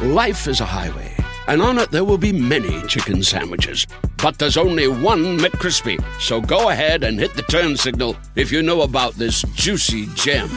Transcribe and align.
Life 0.00 0.48
is 0.48 0.62
a 0.62 0.64
highway, 0.64 1.14
and 1.46 1.60
on 1.60 1.76
it 1.76 1.90
there 1.90 2.06
will 2.06 2.16
be 2.16 2.32
many 2.32 2.80
chicken 2.86 3.22
sandwiches. 3.22 3.86
But 4.22 4.38
there's 4.38 4.56
only 4.56 4.88
one 4.88 5.36
McCrispy. 5.36 6.02
So 6.18 6.40
go 6.40 6.70
ahead 6.70 7.04
and 7.04 7.18
hit 7.18 7.34
the 7.34 7.42
turn 7.42 7.76
signal 7.76 8.16
if 8.34 8.50
you 8.50 8.62
know 8.62 8.80
about 8.80 9.12
this 9.16 9.42
juicy 9.52 10.06
gem 10.14 10.48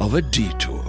of 0.00 0.14
a 0.14 0.22
detour. 0.22 0.82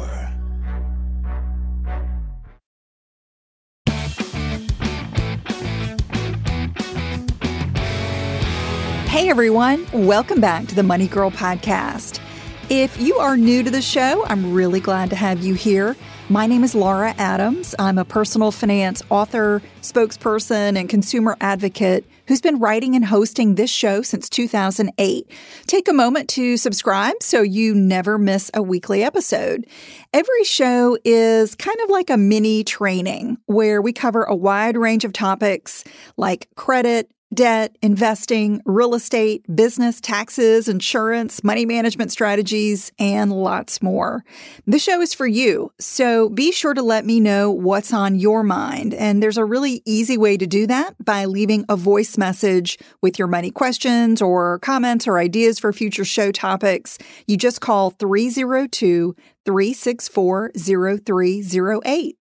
Hey 9.10 9.30
everyone, 9.30 9.86
welcome 9.92 10.40
back 10.40 10.66
to 10.68 10.76
the 10.76 10.84
Money 10.84 11.10
Girl 11.10 11.30
Podcast. 11.30 12.22
If 12.70 12.98
you 13.02 13.16
are 13.18 13.36
new 13.36 13.64
to 13.64 13.70
the 13.70 13.82
show, 13.82 14.24
I'm 14.28 14.54
really 14.54 14.80
glad 14.80 15.10
to 15.10 15.18
have 15.18 15.44
you 15.44 15.56
here. 15.56 15.98
My 16.30 16.46
name 16.46 16.66
is 16.66 16.76
Laura 16.76 17.16
Adams. 17.18 17.74
I'm 17.80 17.98
a 17.98 18.04
personal 18.04 18.52
finance 18.52 19.02
author, 19.10 19.62
spokesperson, 19.82 20.78
and 20.78 20.90
consumer 20.90 21.38
advocate 21.40 22.06
who's 22.28 22.42
been 22.42 22.60
writing 22.60 22.98
and 22.98 23.06
hosting 23.06 23.56
this 23.56 23.70
show 23.70 24.02
since 24.02 24.28
2008. 24.28 25.32
Take 25.68 25.88
a 25.88 25.94
moment 25.94 26.28
to 26.32 26.58
subscribe 26.58 27.16
so 27.22 27.42
you 27.42 27.74
never 27.74 28.18
miss 28.18 28.52
a 28.54 28.62
weekly 28.62 29.04
episode. 29.04 29.68
Every 30.14 30.44
show 30.44 30.98
is 31.06 31.56
kind 31.56 31.80
of 31.86 31.90
like 31.90 32.10
a 32.10 32.18
mini 32.18 32.66
training 32.66 33.38
where 33.46 33.82
we 33.82 33.94
cover 33.94 34.24
a 34.24 34.36
wide 34.36 34.76
range 34.76 35.06
of 35.06 35.14
topics 35.14 35.86
like 36.18 36.50
credit, 36.56 37.10
debt, 37.34 37.78
investing, 37.82 38.62
real 38.66 38.96
estate, 38.96 39.44
business, 39.54 40.00
taxes, 40.00 40.68
insurance, 40.68 41.44
money 41.44 41.66
management 41.66 42.12
strategies, 42.12 42.92
and 42.98 43.32
lots 43.32 43.82
more. 43.82 44.24
The 44.66 44.80
show 44.80 45.02
is 45.02 45.14
for 45.14 45.28
you, 45.28 45.72
so 45.80 46.30
be 46.30 46.52
sure 46.52 46.74
to 46.74 46.82
let 46.82 47.06
me 47.06 47.20
know 47.20 47.52
what's 47.52 47.94
on 47.94 48.16
your 48.16 48.44
mind. 48.44 48.94
And 48.94 49.22
there's 49.22 49.38
a 49.38 49.46
really 49.46 49.82
easy 49.86 50.18
way 50.18 50.38
to 50.38 50.48
do 50.48 50.68
that 50.68 50.94
by 51.04 51.26
leaving 51.26 51.66
a 51.70 51.76
voice 51.76 52.18
message 52.18 52.78
with 53.02 53.20
your 53.20 53.28
money 53.28 53.52
questions 53.52 54.22
or 54.22 54.60
comments 54.60 55.08
or 55.08 55.20
ideas 55.20 55.60
for 55.60 55.74
future 55.74 56.06
show 56.06 56.32
topics. 56.32 56.98
You 57.28 57.38
just 57.38 57.62
call 57.62 57.92
302 57.92 59.16
364 59.46 60.52
0308. 60.56 62.18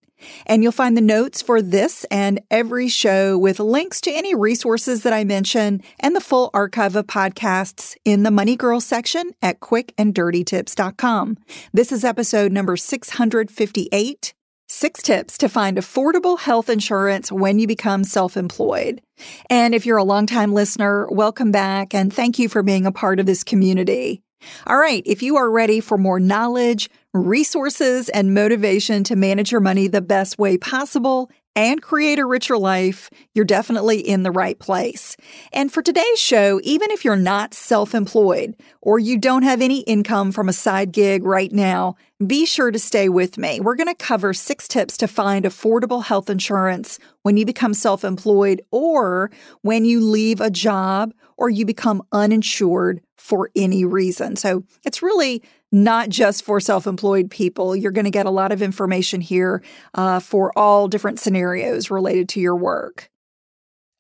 And 0.46 0.62
you'll 0.62 0.72
find 0.72 0.96
the 0.96 1.00
notes 1.00 1.42
for 1.42 1.60
this 1.62 2.05
and 2.10 2.41
every 2.50 2.88
show 2.88 3.36
with 3.38 3.60
links 3.60 4.00
to 4.02 4.10
any 4.10 4.34
resources 4.34 5.02
that 5.02 5.12
I 5.12 5.24
mention 5.24 5.82
and 6.00 6.14
the 6.14 6.20
full 6.20 6.50
archive 6.55 6.96
of 6.96 7.06
podcasts 7.06 7.96
in 8.05 8.22
the 8.22 8.30
Money 8.30 8.56
Girl 8.56 8.80
section 8.80 9.32
at 9.42 9.60
quickanddirtytips.com. 9.60 11.38
This 11.72 11.92
is 11.92 12.04
episode 12.04 12.52
number 12.52 12.77
658. 12.77 14.34
Six 14.69 15.00
tips 15.00 15.38
to 15.38 15.48
find 15.48 15.77
affordable 15.77 16.41
health 16.41 16.69
insurance 16.69 17.30
when 17.30 17.60
you 17.60 17.69
become 17.69 18.02
self 18.02 18.36
employed. 18.36 19.00
And 19.48 19.77
if 19.77 19.86
you're 19.86 19.97
a 19.97 20.04
longtime 20.04 20.52
listener, 20.52 21.06
welcome 21.08 21.52
back 21.52 21.94
and 21.94 22.12
thank 22.12 22.41
you 22.41 22.48
for 22.48 22.64
being 22.64 22.84
a 22.84 22.91
part 22.91 23.20
of 23.20 23.26
this 23.26 23.44
community. 23.44 24.22
All 24.66 24.76
right, 24.76 25.03
if 25.06 25.22
you 25.22 25.37
are 25.37 25.50
ready 25.50 25.81
for 25.81 25.97
more 25.97 26.20
knowledge, 26.20 26.91
resources, 27.16 28.09
and 28.10 28.34
motivation 28.34 29.04
to 29.04 29.16
manage 29.16 29.53
your 29.53 29.60
money 29.60 29.88
the 29.88 30.00
best 30.00 30.38
way 30.38 30.56
possible 30.59 31.31
and 31.56 31.81
create 31.81 32.19
a 32.19 32.27
richer 32.27 32.59
life, 32.59 33.09
you're 33.34 33.47
definitely 33.47 33.99
in 33.99 34.22
the 34.22 34.31
right 34.31 34.59
place. 34.59 35.16
And 35.55 35.72
for 35.72 35.81
today's 35.82 36.21
show, 36.21 36.60
even 36.62 36.91
if 36.91 37.03
you're 37.05 37.16
not 37.16 37.55
self 37.55 37.94
employed 37.94 38.55
or 38.82 38.99
you 38.99 39.19
don't 39.19 39.43
have 39.43 39.62
any 39.62 39.81
income 39.81 40.32
from 40.32 40.50
a 40.50 40.53
side 40.53 40.93
gig 40.93 41.25
right 41.25 41.50
now, 41.50 41.97
be 42.25 42.44
sure 42.44 42.71
to 42.71 42.78
stay 42.78 43.09
with 43.09 43.38
me. 43.38 43.59
We're 43.60 43.75
going 43.75 43.88
to 43.88 43.94
cover 43.94 44.34
six 44.34 44.69
tips 44.69 44.99
to 44.99 45.09
find 45.09 45.47
affordable 45.47 46.05
health 46.05 46.28
insurance 46.28 46.99
when 47.22 47.38
you 47.38 47.47
become 47.47 47.72
self 47.72 48.05
employed 48.05 48.60
or 48.71 49.31
when 49.62 49.87
you 49.87 50.06
leave 50.06 50.43
a 50.43 50.50
job 50.50 51.15
or 51.38 51.49
you 51.49 51.65
become 51.65 52.03
uninsured 52.12 53.00
for 53.16 53.50
any 53.56 53.84
reason. 53.84 54.37
So 54.37 54.62
it's 54.84 55.03
really 55.03 55.43
not 55.72 56.09
just 56.09 56.44
for 56.44 56.60
self 56.60 56.87
employed 56.87 57.31
people. 57.31 57.75
You're 57.75 57.93
going 57.93 58.04
to 58.04 58.10
get 58.10 58.27
a 58.27 58.31
lot 58.31 58.53
of 58.53 58.62
information 58.62 59.21
here 59.21 59.62
uh, 59.94 60.21
for 60.21 60.56
all 60.56 60.88
different 60.88 61.21
scenarios 61.21 61.91
related 61.91 62.28
to 62.31 62.41
your 62.41 62.56
work. 62.56 63.10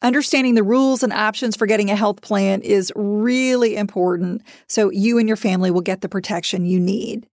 Understanding 0.02 0.54
the 0.54 0.62
rules 0.62 1.02
and 1.02 1.12
options 1.12 1.56
for 1.56 1.66
getting 1.66 1.90
a 1.90 1.96
health 1.96 2.20
plan 2.20 2.60
is 2.60 2.92
really 2.94 3.76
important 3.76 4.42
so 4.68 4.90
you 4.90 5.18
and 5.18 5.26
your 5.26 5.36
family 5.36 5.70
will 5.70 5.80
get 5.80 6.02
the 6.02 6.08
protection 6.08 6.66
you 6.66 6.78
need. 6.78 7.26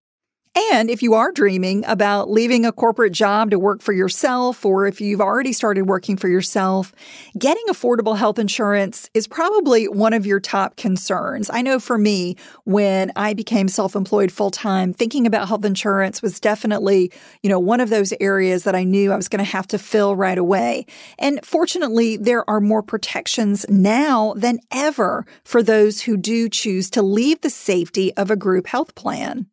And 0.56 0.92
if 0.92 1.02
you 1.02 1.16
are 1.16 1.32
dreaming 1.32 1.84
about 1.86 2.30
leaving 2.30 2.64
a 2.64 2.72
corporate 2.72 3.14
job 3.14 3.50
to 3.50 3.58
work 3.58 3.82
for 3.82 3.92
yourself, 3.92 4.64
or 4.64 4.86
if 4.86 5.02
you've 5.02 5.22
already 5.22 5.52
started 5.52 5.84
working 5.84 6.16
for 6.16 6.28
yourself, 6.28 6.94
getting 7.38 7.64
affordable 7.70 8.16
health 8.16 8.38
insurance 8.38 9.10
is 9.16 9.28
probably 9.28 9.88
one 9.88 10.14
of 10.14 10.28
your 10.28 10.40
top 10.40 10.76
concerns. 10.76 11.50
I 11.52 11.64
know 11.64 11.80
for 11.80 11.98
me, 11.98 12.36
when 12.66 13.12
I 13.16 13.34
became 13.34 13.68
self-employed 13.68 14.32
full-time, 14.32 14.94
thinking 14.94 15.26
about 15.26 15.48
health 15.48 15.66
insurance 15.66 16.22
was 16.22 16.40
definitely, 16.40 17.12
you 17.42 17.50
know, 17.50 17.60
one 17.60 17.80
of 17.80 17.90
those 17.90 18.14
areas 18.20 18.64
that 18.64 18.76
I 18.76 18.84
knew 18.84 19.12
I 19.12 19.16
was 19.16 19.30
going 19.30 19.44
to 19.44 19.52
have 19.52 19.68
to 19.70 19.80
fill 19.80 20.16
right 20.16 20.38
away. 20.38 20.86
And 21.18 21.44
fortunately, 21.44 22.16
there 22.18 22.48
are 22.48 22.62
more 22.62 22.84
protections 22.84 23.66
now 23.70 24.34
than 24.38 24.60
ever 24.72 25.26
for 25.46 25.64
those 25.64 26.02
who 26.02 26.16
do 26.16 26.48
choose 26.48 26.92
to 26.92 27.02
leave 27.02 27.42
the 27.42 27.50
safety 27.50 28.14
of 28.14 28.30
a 28.30 28.36
group 28.36 28.68
health 28.68 28.94
plan. 28.94 29.48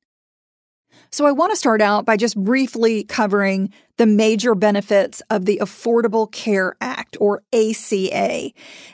So 1.12 1.26
I 1.26 1.32
want 1.32 1.50
to 1.50 1.56
start 1.56 1.82
out 1.82 2.04
by 2.04 2.16
just 2.16 2.36
briefly 2.36 3.04
covering 3.04 3.72
the 4.00 4.06
major 4.06 4.54
benefits 4.54 5.20
of 5.28 5.44
the 5.44 5.58
Affordable 5.60 6.32
Care 6.32 6.74
Act 6.80 7.18
or 7.20 7.42
ACA. 7.52 8.50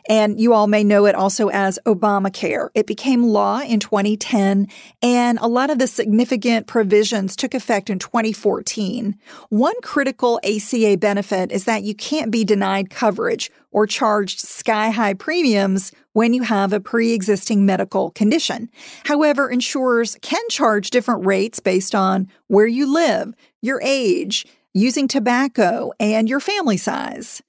And 0.08 0.40
you 0.40 0.52
all 0.52 0.66
may 0.66 0.82
know 0.82 1.06
it 1.06 1.14
also 1.14 1.46
as 1.48 1.78
Obamacare. 1.86 2.70
It 2.74 2.88
became 2.88 3.22
law 3.22 3.60
in 3.60 3.78
2010 3.78 4.66
and 5.00 5.38
a 5.40 5.46
lot 5.46 5.70
of 5.70 5.78
the 5.78 5.86
significant 5.86 6.66
provisions 6.66 7.36
took 7.36 7.54
effect 7.54 7.88
in 7.88 8.00
2014. 8.00 9.16
One 9.48 9.80
critical 9.80 10.40
ACA 10.42 10.96
benefit 10.96 11.52
is 11.52 11.66
that 11.66 11.84
you 11.84 11.94
can't 11.94 12.32
be 12.32 12.42
denied 12.42 12.90
coverage 12.90 13.52
or 13.70 13.86
charged 13.86 14.40
sky 14.40 14.90
high 14.90 15.14
premiums 15.14 15.92
when 16.14 16.34
you 16.34 16.42
have 16.42 16.72
a 16.72 16.80
pre 16.80 17.12
existing 17.12 17.64
medical 17.64 18.10
condition. 18.10 18.70
However, 19.04 19.48
insurers 19.48 20.16
can 20.20 20.42
charge 20.50 20.90
different 20.90 21.24
rates 21.24 21.60
based 21.60 21.94
on 21.94 22.26
where 22.48 22.66
you 22.66 22.92
live, 22.92 23.34
your 23.62 23.80
age, 23.84 24.46
using 24.76 25.08
tobacco, 25.08 25.90
and 25.98 26.28
your 26.28 26.38
family 26.38 26.76
size. 26.76 27.42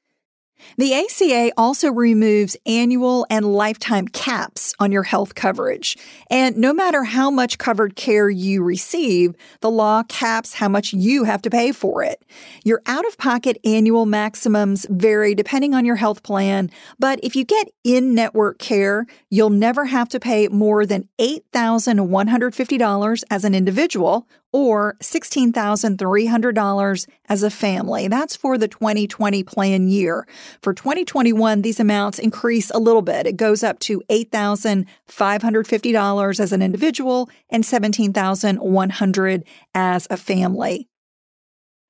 The 0.78 0.94
ACA 0.94 1.52
also 1.58 1.92
removes 1.92 2.56
annual 2.66 3.28
and 3.30 3.46
lifetime 3.46 4.08
caps 4.08 4.74
on 4.80 4.94
your 4.94 5.04
health 5.04 5.36
coverage. 5.36 5.98
And 6.30 6.56
no 6.58 6.74
matter 6.74 7.04
how 7.04 7.30
much 7.30 7.58
covered 7.58 7.96
care 7.96 8.30
you 8.30 8.64
receive, 8.64 9.36
the 9.62 9.70
law 9.70 10.04
caps 10.04 10.54
how 10.54 10.70
much 10.70 10.94
you 10.94 11.26
have 11.26 11.42
to 11.44 11.50
pay 11.50 11.74
for 11.74 12.04
it. 12.04 12.24
Your 12.64 12.82
out 12.86 13.06
of 13.06 13.18
pocket 13.18 13.58
annual 13.64 14.06
maximums 14.06 14.86
vary 14.90 15.36
depending 15.36 15.74
on 15.74 15.84
your 15.86 15.98
health 15.98 16.24
plan, 16.24 16.72
but 16.98 17.20
if 17.24 17.36
you 17.36 17.44
get 17.44 17.68
in 17.84 18.16
network 18.16 18.60
care, 18.60 19.06
you'll 19.30 19.50
never 19.50 19.84
have 19.86 20.08
to 20.10 20.20
pay 20.20 20.48
more 20.48 20.86
than 20.86 21.10
$8,150 21.20 23.24
as 23.30 23.44
an 23.44 23.54
individual 23.54 24.28
or 24.58 24.98
$16,300 25.04 27.08
as 27.30 27.44
a 27.44 27.52
family. 27.52 28.08
That's 28.08 28.36
for 28.36 28.58
the 28.58 28.68
2020 28.68 29.44
plan 29.44 29.88
year. 29.88 30.28
For 30.64 30.74
2021, 30.74 31.62
these 31.62 31.80
amounts 31.80 32.18
increase 32.18 32.72
a 32.72 32.80
little 32.80 33.04
bit. 33.04 33.28
It 33.28 33.38
goes 33.38 33.62
up 33.62 33.78
to 33.82 34.02
$8,550 34.10 36.40
as 36.40 36.52
an 36.52 36.64
individual 36.64 37.30
and 37.52 37.64
$17,100 37.64 39.44
as 39.76 40.08
a 40.10 40.18
family. 40.18 40.88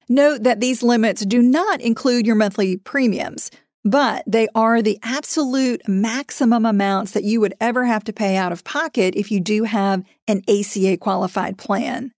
Note 0.10 0.44
that 0.44 0.60
these 0.60 0.84
limits 0.84 1.25
do 1.25 1.42
not 1.42 1.80
include 1.80 2.28
your 2.28 2.36
monthly 2.36 2.75
premiums, 2.75 3.50
but 3.86 4.25
they 4.28 4.50
are 4.54 4.81
the 4.81 5.00
absolute 5.04 5.88
maximum 5.88 6.66
amounts 6.66 7.14
that 7.14 7.24
you 7.24 7.40
would 7.40 7.54
ever 7.62 7.86
have 7.86 8.04
to 8.04 8.12
pay 8.12 8.36
out 8.36 8.52
of 8.52 8.66
pocket 8.66 9.16
if 9.16 9.31
you 9.31 9.40
do 9.40 9.64
have 9.64 10.04
an 10.28 10.42
ACA 10.50 10.98
qualified 10.98 11.58
plan. 11.58 12.12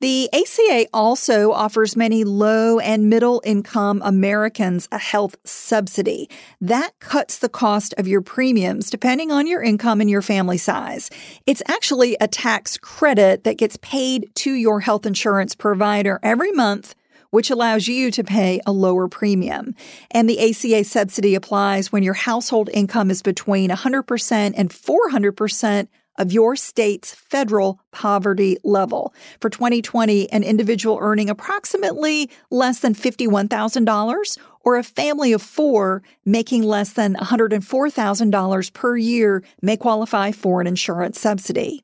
The 0.00 0.28
ACA 0.32 0.88
also 0.92 1.52
offers 1.52 1.94
many 1.94 2.24
low 2.24 2.80
and 2.80 3.08
middle 3.08 3.40
income 3.44 4.02
Americans 4.04 4.88
a 4.90 4.98
health 4.98 5.36
subsidy. 5.44 6.28
That 6.60 6.98
cuts 6.98 7.38
the 7.38 7.48
cost 7.48 7.94
of 7.98 8.08
your 8.08 8.20
premiums 8.20 8.90
depending 8.90 9.30
on 9.30 9.46
your 9.46 9.62
income 9.62 10.00
and 10.00 10.10
your 10.10 10.20
family 10.20 10.58
size. 10.58 11.08
It's 11.46 11.62
actually 11.68 12.16
a 12.20 12.26
tax 12.26 12.76
credit 12.78 13.44
that 13.44 13.58
gets 13.58 13.76
paid 13.76 14.28
to 14.36 14.52
your 14.52 14.80
health 14.80 15.06
insurance 15.06 15.54
provider 15.54 16.18
every 16.24 16.50
month 16.50 16.96
which 17.30 17.50
allows 17.50 17.88
you 17.88 18.10
to 18.10 18.22
pay 18.22 18.60
a 18.66 18.72
lower 18.72 19.08
premium. 19.08 19.74
And 20.10 20.28
the 20.28 20.50
ACA 20.50 20.84
subsidy 20.84 21.34
applies 21.34 21.90
when 21.90 22.02
your 22.02 22.12
household 22.12 22.68
income 22.74 23.10
is 23.10 23.22
between 23.22 23.70
100% 23.70 24.52
and 24.54 24.68
400% 24.68 25.88
of 26.18 26.32
your 26.32 26.56
state's 26.56 27.14
federal 27.14 27.80
poverty 27.90 28.56
level. 28.64 29.14
For 29.40 29.50
2020, 29.50 30.30
an 30.30 30.42
individual 30.42 30.98
earning 31.00 31.30
approximately 31.30 32.30
less 32.50 32.80
than 32.80 32.94
$51,000 32.94 34.38
or 34.60 34.76
a 34.76 34.82
family 34.82 35.32
of 35.32 35.42
four 35.42 36.02
making 36.24 36.62
less 36.62 36.92
than 36.92 37.14
$104,000 37.14 38.72
per 38.72 38.96
year 38.96 39.42
may 39.60 39.76
qualify 39.76 40.32
for 40.32 40.60
an 40.60 40.66
insurance 40.66 41.20
subsidy. 41.20 41.82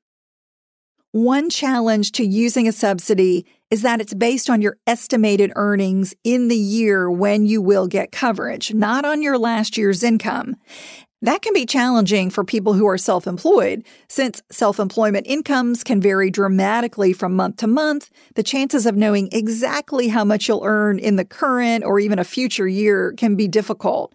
One 1.12 1.48
challenge 1.48 2.12
to 2.12 2.24
using 2.24 2.68
a 2.68 2.72
subsidy 2.72 3.46
is 3.70 3.82
that 3.82 4.00
it's 4.00 4.14
based 4.14 4.50
on 4.50 4.60
your 4.60 4.76
estimated 4.86 5.52
earnings 5.56 6.14
in 6.22 6.48
the 6.48 6.56
year 6.56 7.10
when 7.10 7.46
you 7.46 7.62
will 7.62 7.86
get 7.86 8.12
coverage, 8.12 8.74
not 8.74 9.04
on 9.04 9.22
your 9.22 9.38
last 9.38 9.78
year's 9.78 10.02
income. 10.02 10.56
That 11.22 11.42
can 11.42 11.52
be 11.52 11.66
challenging 11.66 12.30
for 12.30 12.44
people 12.44 12.74
who 12.74 12.86
are 12.86 12.98
self 12.98 13.26
employed. 13.26 13.84
Since 14.08 14.40
self 14.50 14.78
employment 14.78 15.26
incomes 15.26 15.82
can 15.82 16.00
vary 16.00 16.30
dramatically 16.30 17.12
from 17.12 17.34
month 17.34 17.56
to 17.58 17.66
month, 17.66 18.10
the 18.36 18.44
chances 18.44 18.86
of 18.86 18.96
knowing 18.96 19.28
exactly 19.32 20.08
how 20.08 20.24
much 20.24 20.46
you'll 20.46 20.64
earn 20.64 20.98
in 20.98 21.16
the 21.16 21.24
current 21.24 21.84
or 21.84 21.98
even 21.98 22.20
a 22.20 22.24
future 22.24 22.68
year 22.68 23.14
can 23.16 23.34
be 23.34 23.48
difficult. 23.48 24.14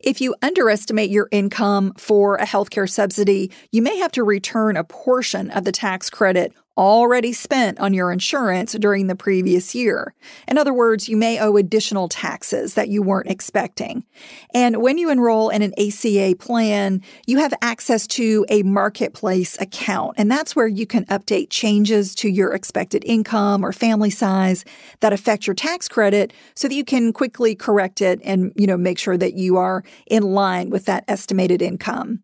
If 0.00 0.20
you 0.20 0.36
underestimate 0.42 1.10
your 1.10 1.28
income 1.32 1.92
for 1.98 2.36
a 2.36 2.46
healthcare 2.46 2.88
subsidy, 2.88 3.50
you 3.72 3.82
may 3.82 3.98
have 3.98 4.12
to 4.12 4.22
return 4.22 4.76
a 4.76 4.84
portion 4.84 5.50
of 5.50 5.64
the 5.64 5.72
tax 5.72 6.08
credit 6.08 6.52
already 6.78 7.32
spent 7.32 7.80
on 7.80 7.92
your 7.92 8.12
insurance 8.12 8.72
during 8.74 9.08
the 9.08 9.16
previous 9.16 9.74
year. 9.74 10.14
In 10.46 10.56
other 10.56 10.72
words, 10.72 11.08
you 11.08 11.16
may 11.16 11.40
owe 11.40 11.56
additional 11.56 12.08
taxes 12.08 12.74
that 12.74 12.88
you 12.88 13.02
weren't 13.02 13.28
expecting. 13.28 14.04
And 14.54 14.80
when 14.80 14.96
you 14.96 15.10
enroll 15.10 15.48
in 15.48 15.60
an 15.62 15.74
ACA 15.76 16.36
plan, 16.38 17.02
you 17.26 17.38
have 17.38 17.52
access 17.60 18.06
to 18.06 18.46
a 18.48 18.62
marketplace 18.62 19.60
account, 19.60 20.14
and 20.16 20.30
that's 20.30 20.54
where 20.54 20.68
you 20.68 20.86
can 20.86 21.04
update 21.06 21.50
changes 21.50 22.14
to 22.16 22.28
your 22.28 22.52
expected 22.54 23.02
income 23.04 23.64
or 23.64 23.72
family 23.72 24.10
size 24.10 24.64
that 25.00 25.12
affect 25.12 25.46
your 25.46 25.54
tax 25.54 25.88
credit 25.88 26.32
so 26.54 26.68
that 26.68 26.74
you 26.74 26.84
can 26.84 27.12
quickly 27.12 27.56
correct 27.56 28.00
it 28.00 28.20
and, 28.22 28.52
you 28.54 28.66
know, 28.66 28.76
make 28.76 28.98
sure 28.98 29.16
that 29.16 29.34
you 29.34 29.56
are 29.56 29.82
in 30.06 30.22
line 30.22 30.70
with 30.70 30.84
that 30.84 31.04
estimated 31.08 31.60
income. 31.60 32.22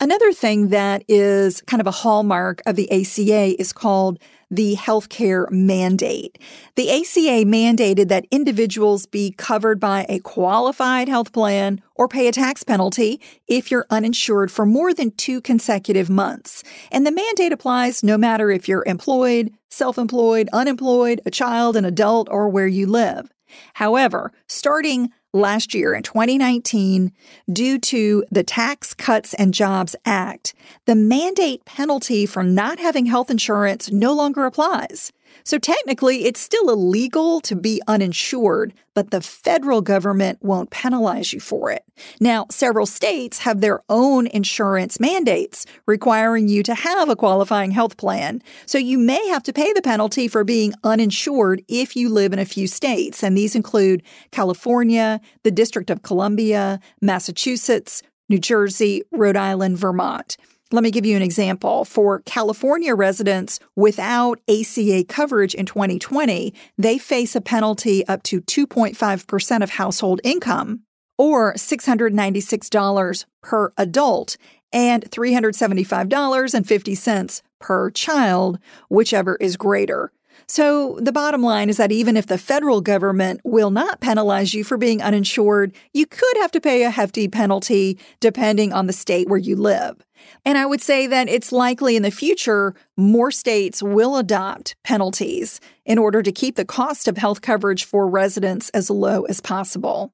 Another 0.00 0.32
thing 0.32 0.68
that 0.68 1.04
is 1.08 1.62
kind 1.62 1.80
of 1.80 1.86
a 1.86 1.92
hallmark 1.92 2.62
of 2.66 2.76
the 2.76 2.90
ACA 2.90 3.58
is 3.60 3.72
called 3.72 4.18
the 4.50 4.76
healthcare 4.76 5.50
mandate. 5.50 6.38
The 6.76 6.90
ACA 6.90 7.44
mandated 7.44 8.08
that 8.08 8.26
individuals 8.30 9.06
be 9.06 9.32
covered 9.36 9.80
by 9.80 10.04
a 10.08 10.18
qualified 10.20 11.08
health 11.08 11.32
plan 11.32 11.80
or 11.94 12.08
pay 12.08 12.28
a 12.28 12.32
tax 12.32 12.62
penalty 12.62 13.20
if 13.48 13.70
you're 13.70 13.86
uninsured 13.90 14.50
for 14.50 14.66
more 14.66 14.92
than 14.92 15.12
two 15.12 15.40
consecutive 15.40 16.10
months. 16.10 16.62
And 16.90 17.06
the 17.06 17.12
mandate 17.12 17.52
applies 17.52 18.02
no 18.02 18.18
matter 18.18 18.50
if 18.50 18.68
you're 18.68 18.84
employed, 18.86 19.52
self 19.70 19.96
employed, 19.96 20.48
unemployed, 20.52 21.20
a 21.24 21.30
child, 21.30 21.76
an 21.76 21.84
adult, 21.84 22.28
or 22.30 22.48
where 22.48 22.68
you 22.68 22.86
live. 22.86 23.32
However, 23.74 24.32
starting 24.48 25.10
last 25.34 25.74
year 25.74 25.92
in 25.92 26.02
2019, 26.02 27.12
due 27.52 27.78
to 27.78 28.24
the 28.30 28.44
Tax 28.44 28.94
Cuts 28.94 29.34
and 29.34 29.52
Jobs 29.52 29.94
Act, 30.06 30.54
the 30.86 30.94
mandate 30.94 31.64
penalty 31.64 32.24
for 32.24 32.42
not 32.42 32.78
having 32.78 33.06
health 33.06 33.30
insurance 33.30 33.90
no 33.90 34.14
longer 34.14 34.46
applies. 34.46 35.12
So 35.42 35.58
technically, 35.58 36.24
it's 36.24 36.40
still 36.40 36.70
illegal 36.70 37.40
to 37.40 37.56
be 37.56 37.82
uninsured, 37.88 38.72
but 38.94 39.10
the 39.10 39.20
federal 39.20 39.80
government 39.80 40.38
won't 40.42 40.70
penalize 40.70 41.32
you 41.32 41.40
for 41.40 41.70
it. 41.70 41.84
Now, 42.20 42.46
several 42.50 42.86
states 42.86 43.38
have 43.40 43.60
their 43.60 43.82
own 43.88 44.26
insurance 44.28 45.00
mandates 45.00 45.66
requiring 45.86 46.48
you 46.48 46.62
to 46.62 46.74
have 46.74 47.08
a 47.08 47.16
qualifying 47.16 47.72
health 47.72 47.96
plan. 47.96 48.42
So 48.66 48.78
you 48.78 48.98
may 48.98 49.26
have 49.28 49.42
to 49.44 49.52
pay 49.52 49.72
the 49.72 49.82
penalty 49.82 50.28
for 50.28 50.44
being 50.44 50.74
uninsured 50.84 51.62
if 51.68 51.96
you 51.96 52.08
live 52.08 52.32
in 52.32 52.38
a 52.38 52.44
few 52.44 52.66
states. 52.66 53.22
And 53.22 53.36
these 53.36 53.54
include 53.54 54.02
California, 54.30 55.20
the 55.42 55.50
District 55.50 55.90
of 55.90 56.02
Columbia, 56.02 56.80
Massachusetts, 57.00 58.02
New 58.28 58.38
Jersey, 58.38 59.02
Rhode 59.12 59.36
Island, 59.36 59.76
Vermont. 59.76 60.36
Let 60.74 60.82
me 60.82 60.90
give 60.90 61.06
you 61.06 61.14
an 61.14 61.22
example. 61.22 61.84
For 61.84 62.18
California 62.26 62.96
residents 62.96 63.60
without 63.76 64.40
ACA 64.48 65.04
coverage 65.04 65.54
in 65.54 65.66
2020, 65.66 66.52
they 66.76 66.98
face 66.98 67.36
a 67.36 67.40
penalty 67.40 68.04
up 68.08 68.24
to 68.24 68.40
2.5% 68.40 69.62
of 69.62 69.70
household 69.70 70.20
income 70.24 70.80
or 71.16 71.54
$696 71.54 73.24
per 73.40 73.72
adult 73.76 74.36
and 74.72 75.08
$375.50 75.12 77.42
per 77.60 77.90
child, 77.92 78.58
whichever 78.88 79.36
is 79.36 79.56
greater. 79.56 80.10
So 80.46 80.98
the 81.00 81.12
bottom 81.12 81.42
line 81.42 81.68
is 81.68 81.76
that 81.78 81.92
even 81.92 82.16
if 82.16 82.26
the 82.26 82.38
federal 82.38 82.80
government 82.80 83.40
will 83.44 83.70
not 83.70 84.00
penalize 84.00 84.54
you 84.54 84.64
for 84.64 84.76
being 84.76 85.02
uninsured, 85.02 85.74
you 85.92 86.06
could 86.06 86.36
have 86.38 86.50
to 86.52 86.60
pay 86.60 86.82
a 86.82 86.90
hefty 86.90 87.28
penalty 87.28 87.98
depending 88.20 88.72
on 88.72 88.86
the 88.86 88.92
state 88.92 89.28
where 89.28 89.38
you 89.38 89.56
live. 89.56 89.96
And 90.44 90.56
I 90.58 90.66
would 90.66 90.80
say 90.80 91.06
that 91.06 91.28
it's 91.28 91.52
likely 91.52 91.96
in 91.96 92.02
the 92.02 92.10
future 92.10 92.74
more 92.96 93.30
states 93.30 93.82
will 93.82 94.16
adopt 94.16 94.76
penalties 94.84 95.60
in 95.84 95.98
order 95.98 96.22
to 96.22 96.32
keep 96.32 96.56
the 96.56 96.64
cost 96.64 97.08
of 97.08 97.16
health 97.16 97.40
coverage 97.40 97.84
for 97.84 98.08
residents 98.08 98.70
as 98.70 98.90
low 98.90 99.24
as 99.24 99.40
possible. 99.40 100.12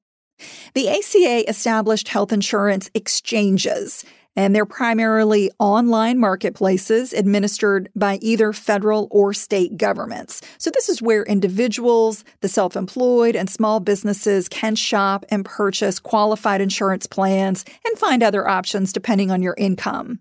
The 0.73 0.89
ACA 0.89 1.49
established 1.49 2.07
health 2.07 2.33
insurance 2.33 2.89
exchanges 2.93 4.03
and 4.35 4.55
they're 4.55 4.65
primarily 4.65 5.51
online 5.59 6.19
marketplaces 6.19 7.13
administered 7.13 7.89
by 7.95 8.17
either 8.21 8.53
federal 8.53 9.07
or 9.11 9.33
state 9.33 9.77
governments. 9.77 10.41
So 10.57 10.69
this 10.71 10.89
is 10.89 11.01
where 11.01 11.23
individuals, 11.23 12.23
the 12.41 12.49
self-employed, 12.49 13.35
and 13.35 13.49
small 13.49 13.79
businesses 13.79 14.47
can 14.49 14.75
shop 14.75 15.25
and 15.29 15.45
purchase 15.45 15.99
qualified 15.99 16.61
insurance 16.61 17.07
plans 17.07 17.65
and 17.85 17.99
find 17.99 18.23
other 18.23 18.47
options 18.47 18.93
depending 18.93 19.31
on 19.31 19.41
your 19.41 19.55
income. 19.57 20.19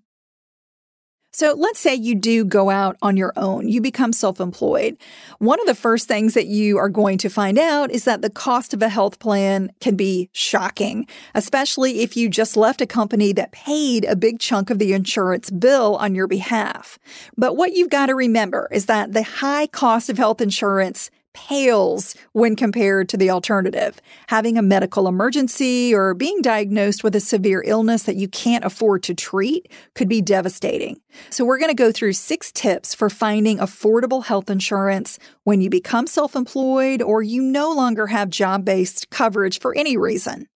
So 1.32 1.54
let's 1.56 1.78
say 1.78 1.94
you 1.94 2.16
do 2.16 2.44
go 2.44 2.70
out 2.70 2.96
on 3.02 3.16
your 3.16 3.32
own, 3.36 3.68
you 3.68 3.80
become 3.80 4.12
self 4.12 4.40
employed. 4.40 4.96
One 5.38 5.60
of 5.60 5.66
the 5.66 5.74
first 5.74 6.08
things 6.08 6.34
that 6.34 6.46
you 6.46 6.76
are 6.78 6.88
going 6.88 7.18
to 7.18 7.28
find 7.28 7.58
out 7.58 7.90
is 7.90 8.04
that 8.04 8.20
the 8.20 8.30
cost 8.30 8.74
of 8.74 8.82
a 8.82 8.88
health 8.88 9.20
plan 9.20 9.70
can 9.80 9.94
be 9.94 10.28
shocking, 10.32 11.06
especially 11.34 12.00
if 12.00 12.16
you 12.16 12.28
just 12.28 12.56
left 12.56 12.80
a 12.80 12.86
company 12.86 13.32
that 13.32 13.52
paid 13.52 14.04
a 14.04 14.16
big 14.16 14.40
chunk 14.40 14.70
of 14.70 14.78
the 14.78 14.92
insurance 14.92 15.50
bill 15.50 15.96
on 15.96 16.14
your 16.14 16.26
behalf. 16.26 16.98
But 17.36 17.56
what 17.56 17.74
you've 17.74 17.90
got 17.90 18.06
to 18.06 18.14
remember 18.14 18.68
is 18.72 18.86
that 18.86 19.12
the 19.12 19.22
high 19.22 19.68
cost 19.68 20.10
of 20.10 20.18
health 20.18 20.40
insurance 20.40 21.10
pales 21.32 22.14
when 22.32 22.56
compared 22.56 23.08
to 23.08 23.16
the 23.16 23.30
alternative. 23.30 24.00
Having 24.28 24.58
a 24.58 24.62
medical 24.62 25.08
emergency 25.08 25.94
or 25.94 26.14
being 26.14 26.42
diagnosed 26.42 27.04
with 27.04 27.14
a 27.14 27.20
severe 27.20 27.62
illness 27.66 28.04
that 28.04 28.16
you 28.16 28.28
can't 28.28 28.64
afford 28.64 29.02
to 29.04 29.14
treat 29.14 29.70
could 29.94 30.08
be 30.08 30.20
devastating. 30.20 31.00
So, 31.30 31.44
we're 31.44 31.58
going 31.58 31.70
to 31.70 31.74
go 31.74 31.92
through 31.92 32.12
six 32.14 32.52
tips 32.52 32.94
for 32.94 33.10
finding 33.10 33.58
affordable 33.58 34.24
health 34.24 34.50
insurance 34.50 35.18
when 35.44 35.60
you 35.60 35.70
become 35.70 36.06
self 36.06 36.36
employed 36.36 37.02
or 37.02 37.22
you 37.22 37.42
no 37.42 37.72
longer 37.72 38.06
have 38.06 38.30
job 38.30 38.64
based 38.64 39.10
coverage 39.10 39.60
for 39.60 39.76
any 39.76 39.96
reason. 39.96 40.46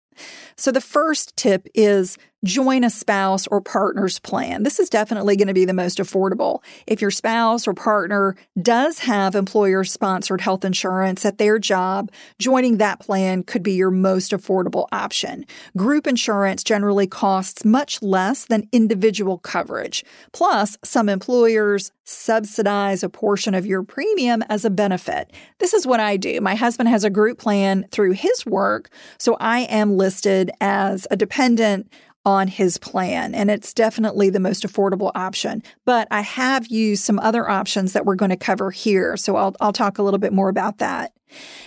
So, 0.56 0.70
the 0.70 0.80
first 0.80 1.36
tip 1.36 1.66
is 1.74 2.16
join 2.44 2.84
a 2.84 2.90
spouse 2.90 3.46
or 3.46 3.60
partner's 3.60 4.18
plan. 4.18 4.62
This 4.62 4.78
is 4.78 4.90
definitely 4.90 5.36
going 5.36 5.48
to 5.48 5.54
be 5.54 5.64
the 5.64 5.72
most 5.72 5.98
affordable. 5.98 6.62
If 6.86 7.00
your 7.00 7.10
spouse 7.10 7.66
or 7.66 7.74
partner 7.74 8.36
does 8.60 8.98
have 9.00 9.34
employer 9.34 9.82
sponsored 9.82 10.40
health 10.40 10.64
insurance 10.64 11.24
at 11.24 11.38
their 11.38 11.58
job, 11.58 12.12
joining 12.38 12.76
that 12.76 13.00
plan 13.00 13.42
could 13.42 13.62
be 13.62 13.72
your 13.72 13.90
most 13.90 14.32
affordable 14.32 14.86
option. 14.92 15.46
Group 15.76 16.06
insurance 16.06 16.62
generally 16.62 17.06
costs 17.06 17.64
much 17.64 18.02
less 18.02 18.44
than 18.44 18.68
individual 18.72 19.38
coverage. 19.38 20.04
Plus, 20.32 20.76
some 20.84 21.08
employers 21.08 21.90
subsidize 22.04 23.02
a 23.02 23.08
portion 23.08 23.54
of 23.54 23.64
your 23.64 23.82
premium 23.82 24.42
as 24.48 24.64
a 24.64 24.70
benefit. 24.70 25.32
This 25.58 25.72
is 25.72 25.86
what 25.86 26.00
I 26.00 26.18
do. 26.18 26.40
My 26.40 26.54
husband 26.54 26.90
has 26.90 27.04
a 27.04 27.10
group 27.10 27.38
plan 27.38 27.86
through 27.90 28.12
his 28.12 28.44
work, 28.44 28.90
so 29.18 29.36
I 29.40 29.60
am 29.60 29.96
listed 29.96 30.50
as 30.60 31.06
a 31.10 31.16
dependent 31.16 31.90
on 32.24 32.48
his 32.48 32.78
plan, 32.78 33.34
and 33.34 33.50
it's 33.50 33.74
definitely 33.74 34.30
the 34.30 34.40
most 34.40 34.66
affordable 34.66 35.10
option. 35.14 35.62
But 35.84 36.08
I 36.10 36.22
have 36.22 36.66
used 36.68 37.04
some 37.04 37.18
other 37.18 37.48
options 37.48 37.92
that 37.92 38.06
we're 38.06 38.14
going 38.14 38.30
to 38.30 38.36
cover 38.36 38.70
here, 38.70 39.16
so 39.16 39.36
I'll, 39.36 39.54
I'll 39.60 39.72
talk 39.72 39.98
a 39.98 40.02
little 40.02 40.18
bit 40.18 40.32
more 40.32 40.48
about 40.48 40.78
that. 40.78 41.12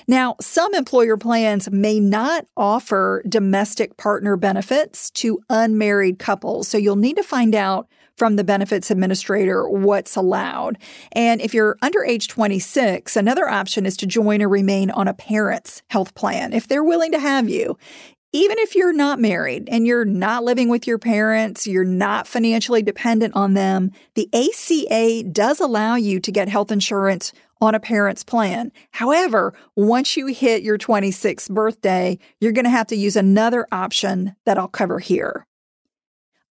Now, 0.08 0.36
some 0.40 0.74
employer 0.74 1.18
plans 1.18 1.70
may 1.70 2.00
not 2.00 2.46
offer 2.56 3.24
domestic 3.28 3.98
partner 3.98 4.38
benefits 4.38 5.10
to 5.12 5.40
unmarried 5.50 6.20
couples, 6.20 6.68
so 6.68 6.78
you'll 6.78 6.96
need 6.96 7.18
to 7.18 7.24
find 7.24 7.54
out 7.54 7.88
from 8.18 8.36
the 8.36 8.44
benefits 8.44 8.90
administrator 8.90 9.70
what's 9.70 10.16
allowed. 10.16 10.78
And 11.12 11.40
if 11.40 11.54
you're 11.54 11.78
under 11.82 12.04
age 12.04 12.28
26, 12.28 13.16
another 13.16 13.48
option 13.48 13.86
is 13.86 13.96
to 13.98 14.08
join 14.08 14.42
or 14.42 14.50
remain 14.50 14.90
on 14.90 15.08
a 15.08 15.14
parent's 15.14 15.84
health 15.90 16.16
plan 16.16 16.52
if 16.52 16.68
they're 16.68 16.84
willing 16.84 17.12
to 17.12 17.20
have 17.20 17.48
you. 17.48 17.78
Even 18.34 18.60
if 18.60 18.76
you're 18.76 18.94
not 18.94 19.20
married 19.20 19.70
and 19.72 19.88
you're 19.88 20.04
not 20.04 20.44
living 20.44 20.68
with 20.68 20.86
your 20.86 20.98
parents, 20.98 21.66
you're 21.66 21.86
not 21.86 22.28
financially 22.28 22.82
dependent 22.82 23.34
on 23.36 23.54
them, 23.54 23.92
the 24.16 24.30
ACA 24.34 25.24
does 25.24 25.62
allow 25.62 25.96
you 25.96 26.20
to 26.20 26.32
get 26.32 26.50
health 26.50 26.70
insurance 26.70 27.32
on 27.62 27.74
a 27.74 27.80
parent's 27.80 28.24
plan. 28.24 28.72
However, 28.92 29.54
once 29.76 30.18
you 30.18 30.28
hit 30.28 30.62
your 30.62 30.78
26th 30.78 31.50
birthday, 31.50 32.20
you're 32.42 32.52
going 32.52 32.66
to 32.66 32.70
have 32.70 32.88
to 32.88 32.98
use 32.98 33.16
another 33.16 33.66
option 33.72 34.36
that 34.46 34.58
I'll 34.58 34.68
cover 34.68 35.00
here. 35.00 35.46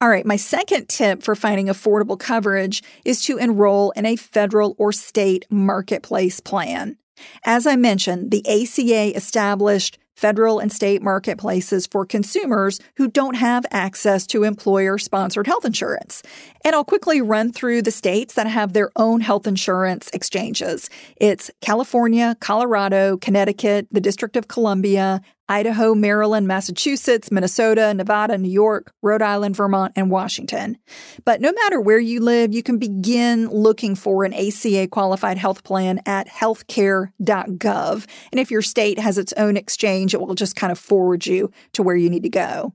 All 0.00 0.08
right, 0.08 0.26
my 0.26 0.36
second 0.36 0.88
tip 0.88 1.22
for 1.22 1.34
finding 1.34 1.66
affordable 1.66 2.18
coverage 2.18 2.82
is 3.04 3.22
to 3.22 3.36
enroll 3.36 3.92
in 3.92 4.06
a 4.06 4.16
federal 4.16 4.74
or 4.78 4.92
state 4.92 5.46
marketplace 5.50 6.40
plan. 6.40 6.96
As 7.44 7.66
I 7.66 7.76
mentioned, 7.76 8.30
the 8.30 8.44
ACA 8.46 9.16
established 9.16 9.98
federal 10.16 10.58
and 10.58 10.72
state 10.72 11.02
marketplaces 11.02 11.86
for 11.86 12.04
consumers 12.04 12.80
who 12.96 13.08
don't 13.08 13.36
have 13.36 13.64
access 13.70 14.26
to 14.26 14.42
employer 14.42 14.98
sponsored 14.98 15.46
health 15.46 15.64
insurance. 15.64 16.22
And 16.64 16.74
I'll 16.74 16.84
quickly 16.84 17.20
run 17.20 17.52
through 17.52 17.82
the 17.82 17.90
states 17.90 18.34
that 18.34 18.46
have 18.46 18.72
their 18.72 18.90
own 18.96 19.20
health 19.20 19.46
insurance 19.46 20.10
exchanges. 20.12 20.90
It's 21.16 21.50
California, 21.60 22.36
Colorado, 22.40 23.16
Connecticut, 23.18 23.86
the 23.92 24.00
District 24.00 24.36
of 24.36 24.48
Columbia, 24.48 25.20
Idaho, 25.48 25.94
Maryland, 25.94 26.48
Massachusetts, 26.48 27.30
Minnesota, 27.30 27.94
Nevada, 27.94 28.36
New 28.36 28.50
York, 28.50 28.92
Rhode 29.02 29.22
Island, 29.22 29.56
Vermont, 29.56 29.92
and 29.94 30.10
Washington. 30.10 30.76
But 31.24 31.40
no 31.40 31.52
matter 31.52 31.80
where 31.80 31.98
you 31.98 32.20
live, 32.20 32.52
you 32.52 32.62
can 32.62 32.78
begin 32.78 33.48
looking 33.48 33.94
for 33.94 34.24
an 34.24 34.34
ACA 34.34 34.88
qualified 34.88 35.38
health 35.38 35.62
plan 35.62 36.00
at 36.06 36.28
healthcare.gov. 36.28 38.06
And 38.32 38.40
if 38.40 38.50
your 38.50 38.62
state 38.62 38.98
has 38.98 39.18
its 39.18 39.32
own 39.34 39.56
exchange, 39.56 40.14
it 40.14 40.20
will 40.20 40.34
just 40.34 40.56
kind 40.56 40.72
of 40.72 40.78
forward 40.78 41.26
you 41.26 41.50
to 41.74 41.82
where 41.82 41.96
you 41.96 42.10
need 42.10 42.24
to 42.24 42.28
go. 42.28 42.74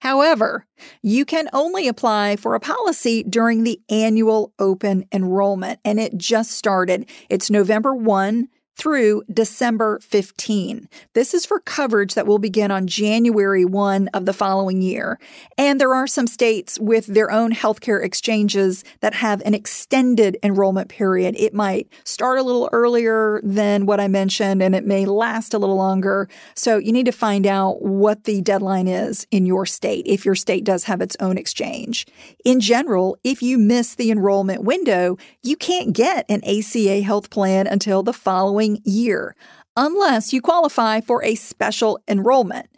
However, 0.00 0.66
you 1.02 1.24
can 1.24 1.48
only 1.52 1.88
apply 1.88 2.36
for 2.36 2.54
a 2.54 2.60
policy 2.60 3.22
during 3.22 3.64
the 3.64 3.80
annual 3.88 4.52
open 4.58 5.06
enrollment, 5.10 5.80
and 5.84 5.98
it 5.98 6.16
just 6.16 6.52
started. 6.52 7.08
It's 7.30 7.50
November 7.50 7.94
1 7.94 8.48
through 8.76 9.22
December 9.32 9.98
15. 10.00 10.88
This 11.14 11.32
is 11.32 11.46
for 11.46 11.60
coverage 11.60 12.14
that 12.14 12.26
will 12.26 12.38
begin 12.38 12.70
on 12.70 12.86
January 12.86 13.64
1 13.64 14.08
of 14.08 14.26
the 14.26 14.34
following 14.34 14.82
year. 14.82 15.18
And 15.56 15.80
there 15.80 15.94
are 15.94 16.06
some 16.06 16.26
states 16.26 16.78
with 16.78 17.06
their 17.06 17.30
own 17.30 17.52
healthcare 17.52 18.04
exchanges 18.04 18.84
that 19.00 19.14
have 19.14 19.40
an 19.46 19.54
extended 19.54 20.36
enrollment 20.42 20.90
period. 20.90 21.34
It 21.38 21.54
might 21.54 21.88
start 22.04 22.38
a 22.38 22.42
little 22.42 22.68
earlier 22.72 23.40
than 23.42 23.86
what 23.86 23.98
I 23.98 24.08
mentioned 24.08 24.62
and 24.62 24.74
it 24.74 24.86
may 24.86 25.06
last 25.06 25.54
a 25.54 25.58
little 25.58 25.76
longer. 25.76 26.28
So 26.54 26.76
you 26.76 26.92
need 26.92 27.06
to 27.06 27.12
find 27.12 27.46
out 27.46 27.82
what 27.82 28.24
the 28.24 28.42
deadline 28.42 28.88
is 28.88 29.26
in 29.30 29.46
your 29.46 29.64
state 29.64 30.06
if 30.06 30.24
your 30.26 30.34
state 30.34 30.64
does 30.64 30.84
have 30.84 31.00
its 31.00 31.16
own 31.18 31.38
exchange. 31.38 32.06
In 32.44 32.60
general, 32.60 33.16
if 33.24 33.42
you 33.42 33.56
miss 33.56 33.94
the 33.94 34.10
enrollment 34.10 34.64
window, 34.64 35.16
you 35.42 35.56
can't 35.56 35.94
get 35.94 36.26
an 36.28 36.42
ACA 36.44 37.00
health 37.00 37.30
plan 37.30 37.66
until 37.66 38.02
the 38.02 38.12
following 38.12 38.65
following 38.66 38.82
year, 38.84 39.36
unless 39.76 40.32
you 40.32 40.40
qualify 40.40 41.00
for 41.00 41.22
a 41.22 41.34
special 41.34 42.00
enrollment. 42.08 42.68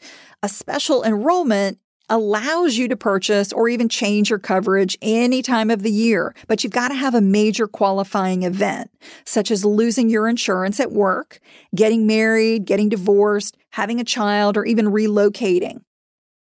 A 0.42 0.48
special 0.48 1.02
enrollment 1.04 1.78
allows 2.10 2.76
you 2.76 2.88
to 2.88 2.96
purchase 2.96 3.52
or 3.52 3.68
even 3.68 3.88
change 3.88 4.30
your 4.30 4.38
coverage 4.38 4.96
any 5.02 5.42
time 5.42 5.70
of 5.70 5.82
the 5.82 5.90
year, 5.90 6.34
but 6.46 6.64
you've 6.64 6.72
got 6.72 6.88
to 6.88 6.94
have 6.94 7.14
a 7.14 7.20
major 7.20 7.68
qualifying 7.68 8.44
event, 8.44 8.90
such 9.26 9.50
as 9.50 9.64
losing 9.64 10.08
your 10.08 10.26
insurance 10.26 10.80
at 10.80 10.90
work, 10.90 11.38
getting 11.74 12.06
married, 12.06 12.64
getting 12.64 12.88
divorced, 12.88 13.56
having 13.70 14.00
a 14.00 14.04
child, 14.04 14.56
or 14.56 14.64
even 14.64 14.86
relocating. 14.86 15.80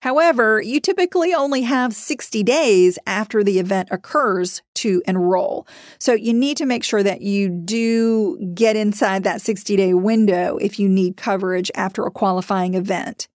However, 0.01 0.63
you 0.63 0.81
typically 0.81 1.35
only 1.35 1.63
have 1.63 1.95
60 1.95 2.43
days 2.43 2.99
after 3.07 3.45
the 3.45 3.59
event 3.59 3.89
occurs 3.91 4.63
to 4.77 5.03
enroll. 5.07 5.67
So 5.99 6.15
you 6.15 6.33
need 6.33 6.57
to 6.57 6.67
make 6.67 6.85
sure 6.85 7.03
that 7.03 7.21
you 7.21 7.49
do 7.51 8.39
get 8.55 8.77
inside 8.77 9.25
that 9.25 9.43
60 9.43 9.77
day 9.77 9.95
window 9.95 10.57
if 10.57 10.79
you 10.79 10.89
need 10.89 11.17
coverage 11.17 11.71
after 11.75 12.07
a 12.07 12.11
qualifying 12.11 12.75
event. 12.75 13.29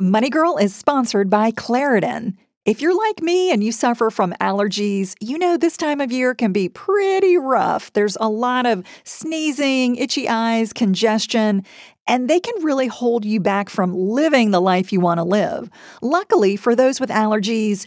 Money 0.00 0.30
Girl 0.30 0.56
is 0.56 0.74
sponsored 0.74 1.28
by 1.28 1.50
Claritin. 1.50 2.34
If 2.68 2.82
you're 2.82 2.94
like 2.94 3.22
me 3.22 3.50
and 3.50 3.64
you 3.64 3.72
suffer 3.72 4.10
from 4.10 4.34
allergies, 4.42 5.14
you 5.20 5.38
know 5.38 5.56
this 5.56 5.76
time 5.76 6.02
of 6.02 6.12
year 6.12 6.34
can 6.34 6.52
be 6.52 6.68
pretty 6.68 7.38
rough. 7.38 7.90
There's 7.94 8.18
a 8.20 8.28
lot 8.28 8.66
of 8.66 8.84
sneezing, 9.04 9.96
itchy 9.96 10.28
eyes, 10.28 10.74
congestion, 10.74 11.64
and 12.08 12.28
they 12.28 12.40
can 12.40 12.64
really 12.64 12.88
hold 12.88 13.24
you 13.24 13.38
back 13.38 13.68
from 13.68 13.94
living 13.94 14.50
the 14.50 14.60
life 14.60 14.92
you 14.92 14.98
want 14.98 15.18
to 15.18 15.24
live. 15.24 15.70
Luckily, 16.02 16.56
for 16.56 16.74
those 16.74 16.98
with 16.98 17.10
allergies, 17.10 17.86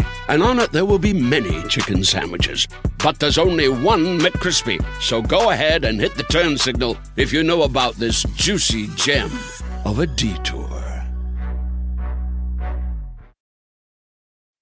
and 0.31 0.41
on 0.41 0.59
it 0.59 0.71
there 0.71 0.85
will 0.85 0.97
be 0.97 1.13
many 1.13 1.61
chicken 1.67 2.03
sandwiches. 2.03 2.67
But 3.03 3.19
there's 3.19 3.37
only 3.37 3.67
one 3.67 4.17
McCrispy. 4.17 4.83
So 5.01 5.21
go 5.21 5.51
ahead 5.51 5.83
and 5.83 5.99
hit 5.99 6.15
the 6.15 6.23
turn 6.23 6.57
signal 6.57 6.97
if 7.17 7.33
you 7.33 7.43
know 7.43 7.63
about 7.63 7.95
this 7.95 8.23
juicy 8.35 8.87
gem 8.95 9.29
of 9.85 9.99
a 9.99 10.07
detour. 10.07 10.69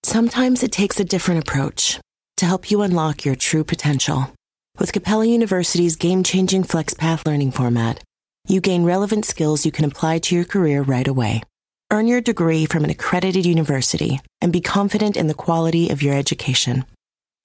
Sometimes 0.04 0.64
it 0.64 0.72
takes 0.72 1.00
a 1.00 1.06
different 1.06 1.48
approach 1.48 2.00
to 2.38 2.46
help 2.46 2.72
you 2.72 2.82
unlock 2.82 3.26
your 3.26 3.36
true 3.36 3.64
potential. 3.64 4.34
With 4.80 4.92
Capella 4.92 5.26
University's 5.26 5.98
game 5.98 6.24
changing 6.24 6.64
FlexPath 6.64 7.28
learning 7.28 7.52
format, 7.52 8.02
you 8.48 8.60
gain 8.62 8.86
relevant 8.86 9.26
skills 9.26 9.66
you 9.66 9.72
can 9.72 9.86
apply 9.86 10.20
to 10.20 10.36
your 10.36 10.46
career 10.46 10.82
right 10.82 11.08
away. 11.08 11.44
Earn 11.92 12.06
your 12.06 12.22
degree 12.22 12.68
from 12.68 12.84
an 12.84 12.92
accredited 12.92 13.48
university 13.48 14.20
and 14.42 14.54
be 14.54 14.62
confident 14.62 15.18
in 15.18 15.26
the 15.26 15.34
quality 15.34 15.90
of 15.90 16.04
your 16.04 16.14
education. 16.14 16.86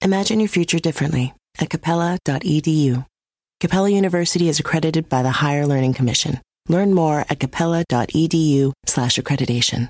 Imagine 0.03 0.39
your 0.39 0.49
future 0.49 0.77
differently 0.77 1.33
at 1.59 1.71
capella.edu. 1.71 3.05
Capella 3.59 3.89
University 3.89 4.47
is 4.47 4.59
accredited 4.59 5.09
by 5.09 5.23
the 5.23 5.31
Higher 5.31 5.65
Learning 5.65 5.95
Commission. 5.95 6.39
Learn 6.69 6.93
more 6.93 7.25
at 7.27 7.39
capella.edu 7.39 8.71
slash 8.85 9.17
accreditation. 9.17 9.89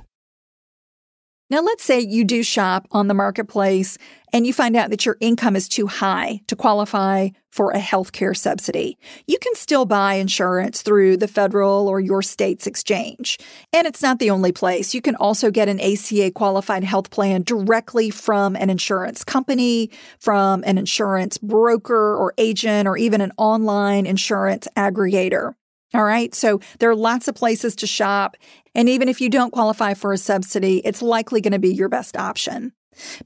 Now, 1.49 1.59
let's 1.59 1.83
say 1.83 1.99
you 1.99 2.23
do 2.23 2.41
shop 2.41 2.87
on 2.91 3.07
the 3.07 3.13
marketplace 3.13 3.97
and 4.35 4.45
you 4.45 4.51
find 4.51 4.75
out 4.75 4.89
that 4.89 5.05
your 5.05 5.15
income 5.21 5.55
is 5.55 5.69
too 5.69 5.87
high 5.87 6.41
to 6.47 6.57
qualify 6.57 7.29
for 7.53 7.71
a 7.71 7.79
healthcare 7.79 8.35
subsidy. 8.35 8.97
You 9.27 9.39
can 9.39 9.55
still 9.55 9.85
buy 9.85 10.15
insurance 10.15 10.81
through 10.81 11.15
the 11.15 11.27
federal 11.29 11.87
or 11.87 12.01
your 12.01 12.21
state's 12.21 12.67
exchange. 12.67 13.39
And 13.71 13.87
it's 13.87 14.01
not 14.01 14.19
the 14.19 14.31
only 14.31 14.51
place. 14.51 14.93
You 14.93 15.01
can 15.01 15.15
also 15.15 15.51
get 15.51 15.69
an 15.69 15.79
ACA 15.79 16.31
qualified 16.31 16.83
health 16.83 17.11
plan 17.11 17.43
directly 17.43 18.09
from 18.09 18.57
an 18.57 18.69
insurance 18.69 19.23
company, 19.23 19.89
from 20.19 20.65
an 20.65 20.77
insurance 20.77 21.37
broker 21.37 22.17
or 22.17 22.33
agent, 22.37 22.89
or 22.89 22.97
even 22.97 23.21
an 23.21 23.31
online 23.37 24.05
insurance 24.05 24.67
aggregator. 24.75 25.53
All 25.93 26.03
right. 26.03 26.35
So 26.35 26.59
there 26.79 26.89
are 26.89 26.95
lots 26.95 27.29
of 27.29 27.35
places 27.35 27.77
to 27.77 27.87
shop. 27.87 28.35
And 28.73 28.89
even 28.89 29.07
if 29.07 29.21
you 29.21 29.29
don't 29.29 29.53
qualify 29.53 29.93
for 29.93 30.11
a 30.11 30.17
subsidy, 30.17 30.79
it's 30.79 31.01
likely 31.01 31.39
going 31.39 31.53
to 31.53 31.59
be 31.59 31.73
your 31.73 31.87
best 31.87 32.17
option. 32.17 32.73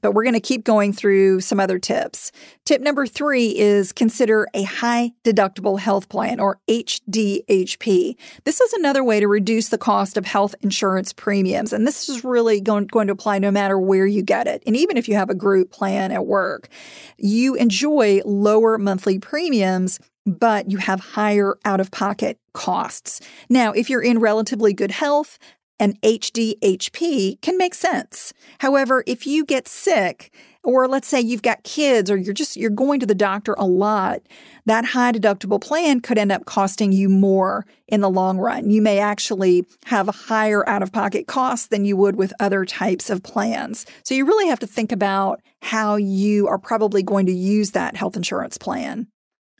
But 0.00 0.12
we're 0.12 0.24
going 0.24 0.34
to 0.34 0.40
keep 0.40 0.64
going 0.64 0.92
through 0.92 1.40
some 1.40 1.60
other 1.60 1.78
tips. 1.78 2.32
Tip 2.64 2.80
number 2.80 3.06
three 3.06 3.56
is 3.56 3.92
consider 3.92 4.46
a 4.54 4.62
high 4.62 5.12
deductible 5.24 5.78
health 5.78 6.08
plan 6.08 6.40
or 6.40 6.58
HDHP. 6.68 8.16
This 8.44 8.60
is 8.60 8.72
another 8.74 9.04
way 9.04 9.20
to 9.20 9.28
reduce 9.28 9.68
the 9.68 9.78
cost 9.78 10.16
of 10.16 10.26
health 10.26 10.54
insurance 10.60 11.12
premiums. 11.12 11.72
And 11.72 11.86
this 11.86 12.08
is 12.08 12.24
really 12.24 12.60
going, 12.60 12.86
going 12.86 13.06
to 13.08 13.12
apply 13.12 13.38
no 13.38 13.50
matter 13.50 13.78
where 13.78 14.06
you 14.06 14.22
get 14.22 14.46
it. 14.46 14.62
And 14.66 14.76
even 14.76 14.96
if 14.96 15.08
you 15.08 15.14
have 15.14 15.30
a 15.30 15.34
group 15.34 15.70
plan 15.70 16.12
at 16.12 16.26
work, 16.26 16.68
you 17.16 17.54
enjoy 17.54 18.20
lower 18.24 18.78
monthly 18.78 19.18
premiums 19.18 19.98
but 20.26 20.70
you 20.70 20.78
have 20.78 21.00
higher 21.00 21.56
out 21.64 21.80
of 21.80 21.90
pocket 21.90 22.38
costs. 22.52 23.20
Now, 23.48 23.72
if 23.72 23.88
you're 23.88 24.02
in 24.02 24.18
relatively 24.18 24.72
good 24.72 24.90
health, 24.90 25.38
an 25.80 25.94
HDHP 26.02 27.40
can 27.40 27.58
make 27.58 27.74
sense. 27.74 28.32
However, 28.58 29.02
if 29.06 29.26
you 29.26 29.44
get 29.44 29.66
sick, 29.66 30.32
or 30.62 30.86
let's 30.86 31.08
say 31.08 31.20
you've 31.20 31.42
got 31.42 31.64
kids 31.64 32.10
or 32.10 32.18
you're 32.18 32.34
just 32.34 32.54
you're 32.54 32.68
going 32.68 33.00
to 33.00 33.06
the 33.06 33.14
doctor 33.14 33.54
a 33.58 33.64
lot, 33.64 34.20
that 34.66 34.84
high 34.84 35.10
deductible 35.10 35.60
plan 35.60 36.00
could 36.00 36.18
end 36.18 36.30
up 36.30 36.44
costing 36.44 36.92
you 36.92 37.08
more 37.08 37.64
in 37.88 38.02
the 38.02 38.10
long 38.10 38.38
run. 38.38 38.68
You 38.68 38.82
may 38.82 38.98
actually 38.98 39.64
have 39.86 40.06
a 40.06 40.12
higher 40.12 40.68
out 40.68 40.82
of 40.82 40.92
pocket 40.92 41.26
cost 41.26 41.70
than 41.70 41.86
you 41.86 41.96
would 41.96 42.16
with 42.16 42.34
other 42.40 42.66
types 42.66 43.08
of 43.08 43.22
plans. 43.22 43.86
So 44.04 44.14
you 44.14 44.26
really 44.26 44.48
have 44.48 44.60
to 44.60 44.66
think 44.66 44.92
about 44.92 45.40
how 45.62 45.96
you 45.96 46.46
are 46.46 46.58
probably 46.58 47.02
going 47.02 47.26
to 47.26 47.32
use 47.32 47.70
that 47.70 47.96
health 47.96 48.16
insurance 48.16 48.58
plan. 48.58 49.08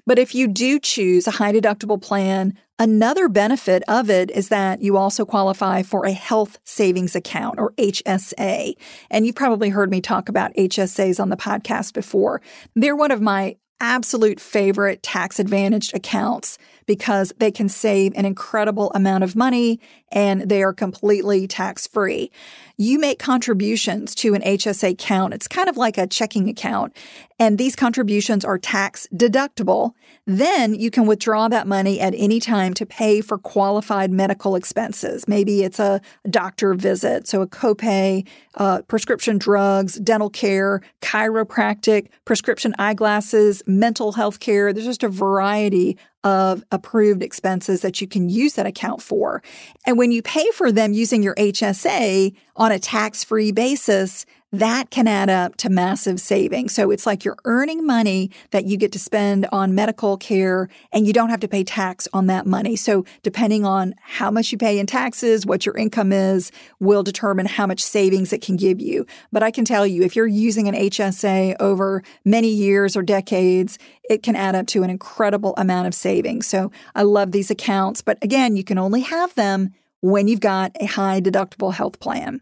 But 0.06 0.18
if 0.18 0.34
you 0.34 0.48
do 0.48 0.78
choose 0.78 1.26
a 1.26 1.32
high 1.32 1.52
deductible 1.52 2.00
plan, 2.00 2.58
another 2.80 3.28
benefit 3.28 3.84
of 3.86 4.10
it 4.10 4.30
is 4.30 4.48
that 4.48 4.82
you 4.82 4.96
also 4.96 5.24
qualify 5.24 5.82
for 5.82 6.06
a 6.06 6.12
health 6.12 6.58
savings 6.64 7.14
account 7.14 7.60
or 7.60 7.72
HSA. 7.72 8.72
And 9.10 9.26
you've 9.26 9.36
probably 9.36 9.68
heard 9.68 9.90
me 9.90 10.00
talk 10.00 10.28
about 10.28 10.54
HSAs 10.54 11.20
on 11.20 11.28
the 11.28 11.36
podcast 11.36 11.92
before. 11.92 12.40
They're 12.74 12.96
one 12.96 13.12
of 13.12 13.20
my 13.20 13.56
absolute 13.80 14.40
favorite 14.40 15.02
tax 15.02 15.38
advantaged 15.38 15.94
accounts 15.94 16.58
because 16.90 17.32
they 17.38 17.52
can 17.52 17.68
save 17.68 18.12
an 18.16 18.24
incredible 18.24 18.90
amount 18.96 19.22
of 19.22 19.36
money 19.36 19.78
and 20.10 20.48
they 20.48 20.60
are 20.60 20.72
completely 20.72 21.46
tax 21.46 21.86
free. 21.86 22.32
You 22.78 22.98
make 22.98 23.20
contributions 23.20 24.12
to 24.16 24.34
an 24.34 24.42
HSA 24.42 24.94
account. 24.94 25.32
It's 25.32 25.46
kind 25.46 25.68
of 25.68 25.76
like 25.76 25.98
a 25.98 26.08
checking 26.08 26.48
account 26.48 26.96
and 27.40 27.56
these 27.56 27.74
contributions 27.74 28.44
are 28.44 28.58
tax 28.58 29.08
deductible. 29.14 29.92
Then 30.26 30.74
you 30.74 30.90
can 30.90 31.06
withdraw 31.06 31.48
that 31.48 31.66
money 31.66 31.98
at 31.98 32.14
any 32.14 32.38
time 32.38 32.74
to 32.74 32.84
pay 32.84 33.22
for 33.22 33.38
qualified 33.38 34.10
medical 34.10 34.56
expenses. 34.56 35.26
Maybe 35.26 35.62
it's 35.62 35.78
a 35.78 36.02
doctor 36.28 36.74
visit, 36.74 37.26
so 37.26 37.40
a 37.40 37.46
copay, 37.46 38.28
uh, 38.56 38.82
prescription 38.82 39.38
drugs, 39.38 39.94
dental 39.94 40.28
care, 40.28 40.82
chiropractic, 41.00 42.08
prescription 42.26 42.74
eyeglasses, 42.78 43.62
mental 43.66 44.12
health 44.12 44.38
care. 44.38 44.74
There's 44.74 44.84
just 44.84 45.02
a 45.02 45.08
variety 45.08 45.96
of 46.24 46.64
approved 46.70 47.22
expenses 47.22 47.80
that 47.82 48.00
you 48.00 48.06
can 48.06 48.28
use 48.28 48.54
that 48.54 48.66
account 48.66 49.02
for. 49.02 49.42
And 49.86 49.96
when 49.98 50.12
you 50.12 50.22
pay 50.22 50.50
for 50.52 50.70
them 50.70 50.92
using 50.92 51.22
your 51.22 51.34
HSA 51.36 52.34
on 52.56 52.72
a 52.72 52.78
tax 52.78 53.24
free 53.24 53.52
basis, 53.52 54.26
that 54.52 54.90
can 54.90 55.06
add 55.06 55.30
up 55.30 55.56
to 55.56 55.70
massive 55.70 56.20
savings. 56.20 56.74
So 56.74 56.90
it's 56.90 57.06
like 57.06 57.24
you're 57.24 57.38
earning 57.44 57.86
money 57.86 58.30
that 58.50 58.64
you 58.64 58.76
get 58.76 58.92
to 58.92 58.98
spend 58.98 59.46
on 59.52 59.74
medical 59.74 60.16
care 60.16 60.68
and 60.92 61.06
you 61.06 61.12
don't 61.12 61.30
have 61.30 61.40
to 61.40 61.48
pay 61.48 61.62
tax 61.62 62.08
on 62.12 62.26
that 62.26 62.46
money. 62.46 62.74
So 62.74 63.04
depending 63.22 63.64
on 63.64 63.94
how 64.00 64.30
much 64.30 64.50
you 64.50 64.58
pay 64.58 64.78
in 64.78 64.86
taxes, 64.86 65.46
what 65.46 65.64
your 65.64 65.76
income 65.76 66.12
is, 66.12 66.50
will 66.80 67.02
determine 67.02 67.46
how 67.46 67.66
much 67.66 67.80
savings 67.80 68.32
it 68.32 68.42
can 68.42 68.56
give 68.56 68.80
you. 68.80 69.06
But 69.30 69.42
I 69.42 69.50
can 69.50 69.64
tell 69.64 69.86
you, 69.86 70.02
if 70.02 70.16
you're 70.16 70.26
using 70.26 70.66
an 70.66 70.74
HSA 70.74 71.56
over 71.60 72.02
many 72.24 72.48
years 72.48 72.96
or 72.96 73.02
decades, 73.02 73.78
it 74.08 74.22
can 74.22 74.34
add 74.34 74.56
up 74.56 74.66
to 74.68 74.82
an 74.82 74.90
incredible 74.90 75.54
amount 75.56 75.86
of 75.86 75.94
savings. 75.94 76.46
So 76.46 76.72
I 76.94 77.02
love 77.02 77.30
these 77.30 77.50
accounts. 77.50 78.02
But 78.02 78.18
again, 78.22 78.56
you 78.56 78.64
can 78.64 78.78
only 78.78 79.02
have 79.02 79.34
them 79.36 79.72
when 80.00 80.26
you've 80.26 80.40
got 80.40 80.72
a 80.80 80.86
high 80.86 81.20
deductible 81.20 81.72
health 81.72 82.00
plan. 82.00 82.40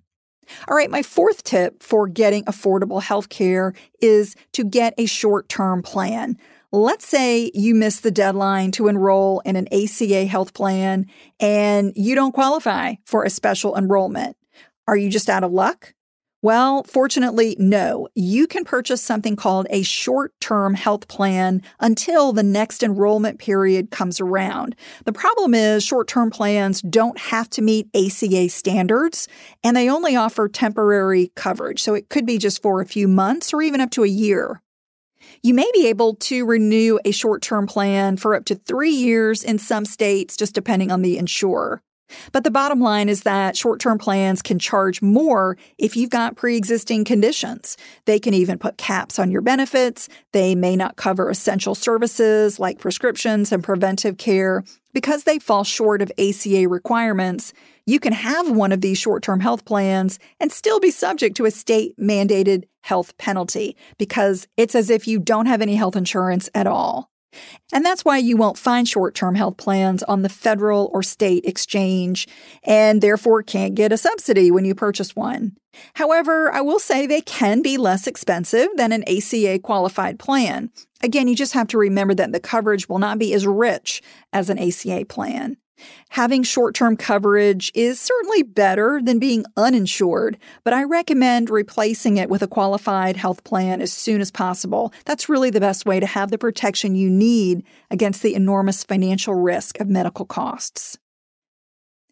All 0.69 0.77
right, 0.77 0.91
my 0.91 1.03
fourth 1.03 1.45
tip 1.45 1.83
for 1.83 2.09
getting 2.09 2.45
affordable 2.45 3.03
health 3.03 3.29
care 3.29 3.75
is 4.01 4.35
to 4.53 4.65
get 4.65 4.95
a 4.99 5.07
short 5.07 5.49
term 5.49 5.83
plan. 5.83 6.37
Let's 6.71 7.07
say 7.07 7.51
you 7.55 7.75
miss 7.75 8.01
the 8.01 8.11
deadline 8.11 8.73
to 8.73 8.89
enroll 8.89 9.41
in 9.41 9.57
an 9.57 9.69
ACA 9.73 10.27
health 10.27 10.53
plan 10.53 11.07
and 11.41 11.93
you 11.97 12.15
don't 12.15 12.33
qualify 12.33 12.95
for 13.07 13.25
a 13.25 13.31
special 13.31 13.75
enrollment. 13.75 14.37
Are 14.87 14.97
you 14.97 15.09
just 15.09 15.31
out 15.31 15.45
of 15.45 15.53
luck? 15.53 15.95
Well, 16.41 16.85
fortunately, 16.85 17.57
no. 17.59 18.07
You 18.15 18.47
can 18.47 18.65
purchase 18.65 19.03
something 19.03 19.35
called 19.35 19.67
a 19.71 19.83
short 19.83 20.33
term 20.41 20.75
health 20.75 21.09
plan 21.09 21.63
until 21.81 22.33
the 22.33 22.45
next 22.45 22.85
enrollment 22.85 23.41
period 23.41 23.91
comes 23.91 24.21
around. 24.21 24.77
The 25.05 25.13
problem 25.13 25.53
is 25.53 25.83
short 25.83 26.07
term 26.07 26.31
plans 26.31 26.81
don't 26.83 27.19
have 27.19 27.51
to 27.51 27.63
meet 27.63 27.89
ACA 27.93 28.51
standards 28.51 29.27
and 29.65 29.77
they 29.77 29.91
only 29.91 30.15
offer 30.15 30.49
temporary 30.49 31.33
coverage. 31.35 31.83
So 31.83 31.95
it 31.95 32.09
could 32.09 32.25
be 32.25 32.39
just 32.39 32.63
for 32.63 32.81
a 32.81 32.87
few 32.87 33.09
months 33.09 33.53
or 33.53 33.61
even 33.61 33.81
up 33.81 33.91
to 33.93 34.05
a 34.05 34.09
year. 34.09 34.63
You 35.43 35.55
may 35.55 35.69
be 35.75 35.89
able 35.89 36.15
to 36.15 36.47
renew 36.47 37.01
a 37.05 37.11
short 37.11 37.43
term 37.43 37.67
plan 37.67 38.17
for 38.17 38.37
up 38.37 38.45
to 38.45 38.55
three 38.55 38.93
years 38.93 39.43
in 39.43 39.59
some 39.59 39.85
states, 39.85 40.37
just 40.37 40.55
depending 40.55 40.93
on 40.93 41.03
the 41.03 41.19
insurer. 41.19 41.83
But 42.33 42.45
the 42.45 42.51
bottom 42.51 42.81
line 42.81 43.09
is 43.09 43.23
that 43.23 43.57
short 43.57 43.81
term 43.81 43.99
plans 43.99 44.43
can 44.43 44.59
charge 44.59 45.03
more 45.03 45.57
if 45.79 45.97
you've 45.97 46.11
got 46.11 46.37
pre 46.37 46.57
existing 46.57 47.05
conditions. 47.05 47.77
They 48.05 48.19
can 48.19 48.35
even 48.35 48.59
put 48.59 48.79
caps 48.79 49.19
on 49.19 49.31
your 49.31 49.43
benefits. 49.43 50.09
They 50.33 50.55
may 50.55 50.77
not 50.77 50.97
cover 50.97 51.31
essential 51.31 51.75
services 51.75 52.59
like 52.59 52.79
prescriptions 52.79 53.53
and 53.53 53.63
preventive 53.63 54.19
care. 54.19 54.65
Because 54.95 55.25
they 55.25 55.39
fall 55.39 55.65
short 55.65 56.03
of 56.03 56.11
ACA 56.19 56.67
requirements, 56.69 57.53
you 57.87 58.01
can 58.01 58.13
have 58.13 58.51
one 58.51 58.73
of 58.73 58.81
these 58.81 58.99
short 58.99 59.23
term 59.23 59.41
health 59.41 59.65
plans 59.65 60.19
and 60.41 60.51
still 60.51 60.81
be 60.81 60.91
subject 60.91 61.37
to 61.37 61.45
a 61.45 61.51
state 61.51 61.97
mandated 61.99 62.65
health 62.83 63.17
penalty 63.19 63.77
because 63.99 64.49
it's 64.57 64.75
as 64.75 64.91
if 64.91 65.07
you 65.07 65.19
don't 65.19 65.47
have 65.47 65.63
any 65.63 65.75
health 65.75 65.97
insurance 65.97 66.49
at 66.55 66.67
all. 66.67 67.11
And 67.73 67.85
that's 67.85 68.05
why 68.05 68.19
you 68.19 68.37
won't 68.37 68.59
find 68.59 68.89
short 68.89 69.15
term 69.15 69.35
health 69.35 69.57
plans 69.57 70.03
on 70.05 70.23
the 70.23 70.29
federal 70.29 70.91
or 70.93 71.03
state 71.03 71.45
exchange 71.45 72.27
and 72.63 73.03
therefore 73.03 73.43
can't 73.43 73.75
get 73.75 73.93
a 73.93 73.97
subsidy 73.97 74.51
when 74.51 74.65
you 74.65 74.75
purchase 74.75 75.15
one. 75.15 75.57
However, 75.95 76.53
I 76.53 76.61
will 76.61 76.79
say 76.79 77.07
they 77.07 77.21
can 77.21 77.63
be 77.63 77.77
less 77.77 78.07
expensive 78.07 78.69
than 78.77 78.93
an 78.93 79.05
ACA 79.09 79.59
qualified 79.61 80.19
plan. 80.19 80.71
Again, 81.03 81.29
you 81.29 81.37
just 81.37 81.53
have 81.53 81.69
to 81.69 81.79
remember 81.79 82.15
that 82.15 82.33
the 82.33 82.41
coverage 82.41 82.89
will 82.89 82.99
not 82.99 83.19
be 83.19 83.33
as 83.35 83.47
rich 83.47 84.03
as 84.33 84.51
an 84.51 84.59
ACA 84.59 85.05
plan. 85.07 85.57
Having 86.11 86.45
short 86.45 86.75
term 86.75 86.97
coverage 86.97 87.71
is 87.75 88.01
certainly 88.01 88.43
better 88.43 89.01
than 89.03 89.19
being 89.19 89.45
uninsured, 89.57 90.39
but 90.65 90.73
I 90.73 90.85
recommend 90.85 91.51
replacing 91.51 92.17
it 92.17 92.31
with 92.31 92.43
a 92.43 92.49
qualified 92.49 93.17
health 93.17 93.45
plan 93.45 93.81
as 93.81 93.93
soon 93.93 94.21
as 94.21 94.31
possible. 94.31 94.93
That's 95.05 95.29
really 95.29 95.51
the 95.51 95.61
best 95.61 95.87
way 95.87 96.01
to 96.01 96.07
have 96.07 96.31
the 96.31 96.39
protection 96.39 96.95
you 96.95 97.11
need 97.11 97.65
against 97.91 98.23
the 98.23 98.35
enormous 98.35 98.85
financial 98.85 99.35
risk 99.35 99.81
of 99.81 99.89
medical 99.89 100.25
costs. 100.25 100.99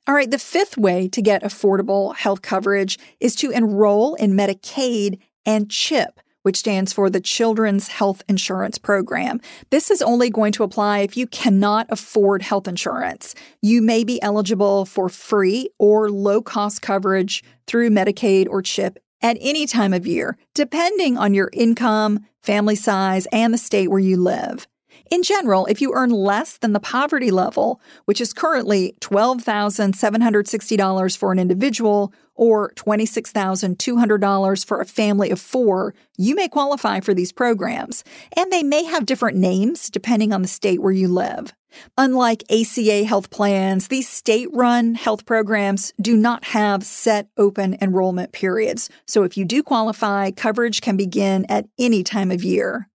All 0.08 0.14
right, 0.14 0.30
the 0.30 0.38
fifth 0.38 0.78
way 0.78 1.08
to 1.08 1.20
get 1.20 1.42
affordable 1.42 2.14
health 2.14 2.40
coverage 2.40 2.96
is 3.18 3.34
to 3.36 3.50
enroll 3.50 4.14
in 4.14 4.34
Medicaid 4.34 5.18
and 5.44 5.68
CHIP, 5.68 6.20
which 6.46 6.58
stands 6.58 6.92
for 6.92 7.10
the 7.10 7.20
Children's 7.20 7.88
Health 7.88 8.22
Insurance 8.28 8.78
Program. 8.78 9.40
This 9.70 9.90
is 9.90 10.00
only 10.00 10.30
going 10.30 10.52
to 10.52 10.62
apply 10.62 11.00
if 11.00 11.16
you 11.16 11.26
cannot 11.26 11.88
afford 11.90 12.40
health 12.40 12.68
insurance. 12.68 13.34
You 13.62 13.82
may 13.82 14.04
be 14.04 14.22
eligible 14.22 14.84
for 14.84 15.08
free 15.08 15.70
or 15.80 16.08
low 16.08 16.40
cost 16.40 16.82
coverage 16.82 17.42
through 17.66 17.90
Medicaid 17.90 18.46
or 18.48 18.62
CHIP 18.62 19.00
at 19.22 19.36
any 19.40 19.66
time 19.66 19.92
of 19.92 20.06
year, 20.06 20.38
depending 20.54 21.18
on 21.18 21.34
your 21.34 21.50
income, 21.52 22.24
family 22.44 22.76
size, 22.76 23.26
and 23.32 23.52
the 23.52 23.58
state 23.58 23.88
where 23.88 23.98
you 23.98 24.16
live. 24.16 24.68
In 25.10 25.22
general, 25.22 25.66
if 25.66 25.80
you 25.80 25.92
earn 25.94 26.10
less 26.10 26.58
than 26.58 26.72
the 26.72 26.80
poverty 26.80 27.30
level, 27.30 27.80
which 28.06 28.20
is 28.20 28.32
currently 28.32 28.96
$12,760 29.00 31.16
for 31.16 31.30
an 31.32 31.38
individual 31.38 32.12
or 32.34 32.72
$26,200 32.72 34.66
for 34.66 34.80
a 34.80 34.86
family 34.86 35.30
of 35.30 35.40
four, 35.40 35.94
you 36.16 36.34
may 36.34 36.48
qualify 36.48 36.98
for 37.00 37.14
these 37.14 37.30
programs. 37.32 38.02
And 38.36 38.52
they 38.52 38.62
may 38.62 38.84
have 38.84 39.06
different 39.06 39.38
names 39.38 39.88
depending 39.90 40.32
on 40.32 40.42
the 40.42 40.48
state 40.48 40.82
where 40.82 40.92
you 40.92 41.08
live. 41.08 41.52
Unlike 41.98 42.44
ACA 42.50 43.04
health 43.04 43.30
plans, 43.30 43.88
these 43.88 44.08
state 44.08 44.48
run 44.52 44.94
health 44.94 45.26
programs 45.26 45.92
do 46.00 46.16
not 46.16 46.44
have 46.44 46.84
set 46.84 47.28
open 47.36 47.76
enrollment 47.80 48.32
periods. 48.32 48.88
So 49.06 49.24
if 49.24 49.36
you 49.36 49.44
do 49.44 49.62
qualify, 49.62 50.30
coverage 50.30 50.80
can 50.80 50.96
begin 50.96 51.44
at 51.48 51.66
any 51.78 52.02
time 52.02 52.30
of 52.30 52.42
year. 52.42 52.88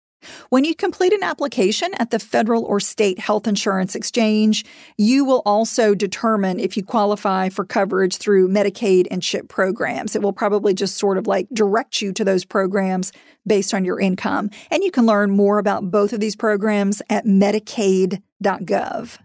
When 0.50 0.64
you 0.64 0.76
complete 0.76 1.14
an 1.14 1.24
application 1.24 1.94
at 1.96 2.12
the 2.12 2.20
federal 2.20 2.64
or 2.66 2.80
state 2.80 3.20
health 3.20 3.48
insurance 3.48 3.96
exchange, 3.96 4.66
you 4.98 5.26
will 5.26 5.42
also 5.46 5.96
determine 5.96 6.60
if 6.60 6.78
you 6.78 6.84
qualify 6.84 7.50
for 7.50 7.66
coverage 7.66 8.18
through 8.18 8.50
Medicaid 8.50 9.08
and 9.10 9.24
CHIP 9.24 9.48
programs. 9.50 10.16
It 10.16 10.22
will 10.22 10.34
probably 10.34 10.74
just 10.74 10.98
sort 10.98 11.18
of 11.18 11.28
like 11.28 11.48
direct 11.54 12.02
you 12.02 12.14
to 12.14 12.24
those 12.24 12.46
programs 12.46 13.12
based 13.46 13.74
on 13.74 13.86
your 13.86 14.00
income. 14.00 14.50
And 14.70 14.84
you 14.84 14.92
can 14.92 15.06
learn 15.06 15.32
more 15.32 15.58
about 15.58 15.90
both 15.90 16.14
of 16.14 16.20
these 16.20 16.36
programs 16.36 17.02
at 17.10 17.26
medicaid.gov. 17.26 19.18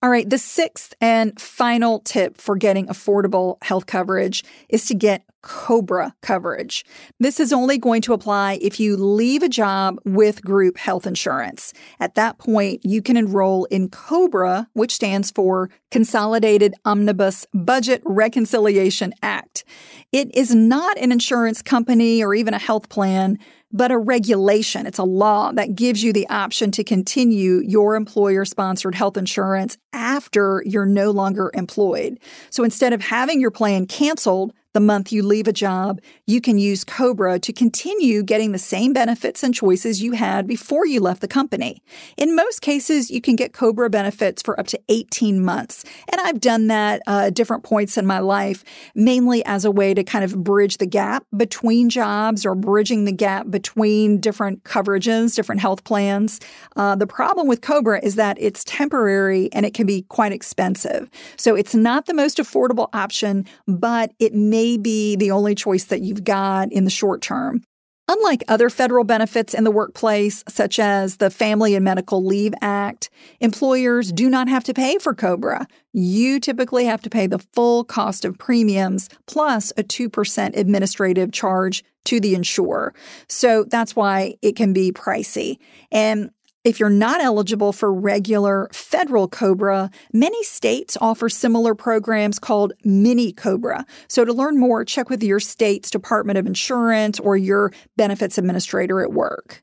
All 0.00 0.10
right, 0.10 0.30
the 0.30 0.38
sixth 0.38 0.94
and 1.00 1.38
final 1.40 1.98
tip 2.00 2.40
for 2.40 2.54
getting 2.54 2.86
affordable 2.86 3.56
health 3.62 3.86
coverage 3.86 4.44
is 4.68 4.86
to 4.86 4.94
get 4.94 5.24
COBRA 5.42 6.14
coverage. 6.22 6.84
This 7.18 7.40
is 7.40 7.52
only 7.52 7.78
going 7.78 8.02
to 8.02 8.12
apply 8.12 8.60
if 8.62 8.78
you 8.78 8.96
leave 8.96 9.42
a 9.42 9.48
job 9.48 9.98
with 10.04 10.44
group 10.44 10.78
health 10.78 11.04
insurance. 11.04 11.72
At 11.98 12.14
that 12.14 12.38
point, 12.38 12.84
you 12.84 13.02
can 13.02 13.16
enroll 13.16 13.64
in 13.66 13.88
COBRA, 13.88 14.68
which 14.74 14.94
stands 14.94 15.32
for 15.32 15.68
Consolidated 15.90 16.74
Omnibus 16.84 17.46
Budget 17.52 18.00
Reconciliation 18.04 19.12
Act. 19.22 19.64
It 20.12 20.32
is 20.32 20.54
not 20.54 20.96
an 20.98 21.10
insurance 21.10 21.60
company 21.60 22.22
or 22.22 22.34
even 22.34 22.54
a 22.54 22.58
health 22.58 22.88
plan 22.88 23.38
but 23.72 23.90
a 23.90 23.98
regulation. 23.98 24.86
It's 24.86 24.98
a 24.98 25.04
law 25.04 25.52
that 25.52 25.74
gives 25.74 26.02
you 26.02 26.12
the 26.12 26.28
option 26.28 26.70
to 26.72 26.84
continue 26.84 27.60
your 27.64 27.96
employer 27.96 28.44
sponsored 28.44 28.94
health 28.94 29.16
insurance 29.16 29.76
after 29.92 30.62
you're 30.64 30.86
no 30.86 31.10
longer 31.10 31.50
employed. 31.54 32.18
So 32.50 32.64
instead 32.64 32.92
of 32.92 33.00
having 33.00 33.40
your 33.40 33.50
plan 33.50 33.86
canceled, 33.86 34.52
the 34.74 34.80
month 34.80 35.10
you 35.10 35.22
leave 35.22 35.48
a 35.48 35.52
job, 35.52 36.00
you 36.26 36.40
can 36.40 36.58
use 36.58 36.84
Cobra 36.84 37.38
to 37.38 37.52
continue 37.52 38.22
getting 38.22 38.52
the 38.52 38.58
same 38.58 38.92
benefits 38.92 39.42
and 39.42 39.54
choices 39.54 40.02
you 40.02 40.12
had 40.12 40.46
before 40.46 40.86
you 40.86 41.00
left 41.00 41.22
the 41.22 41.28
company. 41.28 41.82
In 42.16 42.36
most 42.36 42.60
cases, 42.60 43.10
you 43.10 43.20
can 43.20 43.34
get 43.34 43.54
Cobra 43.54 43.88
benefits 43.88 44.42
for 44.42 44.58
up 44.60 44.66
to 44.68 44.80
18 44.90 45.42
months. 45.42 45.84
And 46.12 46.20
I've 46.20 46.40
done 46.40 46.66
that 46.66 47.00
uh, 47.06 47.24
at 47.26 47.34
different 47.34 47.64
points 47.64 47.96
in 47.96 48.06
my 48.06 48.18
life, 48.18 48.62
mainly 48.94 49.42
as 49.46 49.64
a 49.64 49.70
way 49.70 49.94
to 49.94 50.04
kind 50.04 50.24
of 50.24 50.44
bridge 50.44 50.76
the 50.76 50.86
gap 50.86 51.24
between 51.36 51.88
jobs 51.88 52.44
or 52.44 52.54
bridging 52.54 53.06
the 53.06 53.12
gap 53.12 53.50
between 53.50 54.20
different 54.20 54.64
coverages, 54.64 55.34
different 55.34 55.62
health 55.62 55.84
plans. 55.84 56.40
Uh, 56.76 56.94
the 56.94 57.06
problem 57.06 57.48
with 57.48 57.62
Cobra 57.62 58.00
is 58.02 58.16
that 58.16 58.36
it's 58.38 58.64
temporary 58.64 59.48
and 59.52 59.64
it 59.64 59.72
can 59.72 59.86
be 59.86 60.02
quite 60.02 60.32
expensive. 60.32 61.08
So 61.36 61.54
it's 61.54 61.74
not 61.74 62.06
the 62.06 62.14
most 62.14 62.36
affordable 62.36 62.88
option, 62.92 63.46
but 63.66 64.12
it 64.18 64.34
may 64.34 64.57
may 64.58 64.76
be 64.76 65.14
the 65.14 65.30
only 65.30 65.54
choice 65.54 65.84
that 65.84 66.00
you've 66.00 66.24
got 66.24 66.72
in 66.72 66.82
the 66.82 66.90
short 66.90 67.22
term. 67.22 67.62
Unlike 68.10 68.42
other 68.48 68.70
federal 68.70 69.04
benefits 69.04 69.54
in 69.54 69.62
the 69.64 69.70
workplace, 69.70 70.42
such 70.48 70.80
as 70.80 71.18
the 71.18 71.30
Family 71.30 71.76
and 71.76 71.84
Medical 71.84 72.24
Leave 72.24 72.54
Act, 72.60 73.10
employers 73.38 74.10
do 74.10 74.28
not 74.28 74.48
have 74.48 74.64
to 74.64 74.74
pay 74.74 74.98
for 74.98 75.14
COBRA. 75.14 75.66
You 75.92 76.40
typically 76.40 76.86
have 76.86 77.02
to 77.02 77.10
pay 77.10 77.26
the 77.28 77.38
full 77.54 77.84
cost 77.84 78.24
of 78.24 78.38
premiums 78.38 79.08
plus 79.26 79.72
a 79.76 79.84
2% 79.84 80.56
administrative 80.56 81.30
charge 81.30 81.84
to 82.06 82.18
the 82.18 82.34
insurer. 82.34 82.94
So 83.28 83.64
that's 83.64 83.94
why 83.94 84.34
it 84.42 84.56
can 84.56 84.72
be 84.72 84.90
pricey. 84.90 85.58
And 85.92 86.30
if 86.64 86.80
you're 86.80 86.90
not 86.90 87.20
eligible 87.20 87.72
for 87.72 87.92
regular 87.92 88.68
federal 88.72 89.28
COBRA, 89.28 89.90
many 90.12 90.42
states 90.42 90.96
offer 91.00 91.28
similar 91.28 91.74
programs 91.74 92.38
called 92.38 92.72
Mini 92.84 93.32
COBRA. 93.32 93.86
So 94.08 94.24
to 94.24 94.32
learn 94.32 94.58
more, 94.58 94.84
check 94.84 95.08
with 95.08 95.22
your 95.22 95.40
state's 95.40 95.90
Department 95.90 96.38
of 96.38 96.46
Insurance 96.46 97.20
or 97.20 97.36
your 97.36 97.72
benefits 97.96 98.38
administrator 98.38 99.02
at 99.02 99.12
work. 99.12 99.62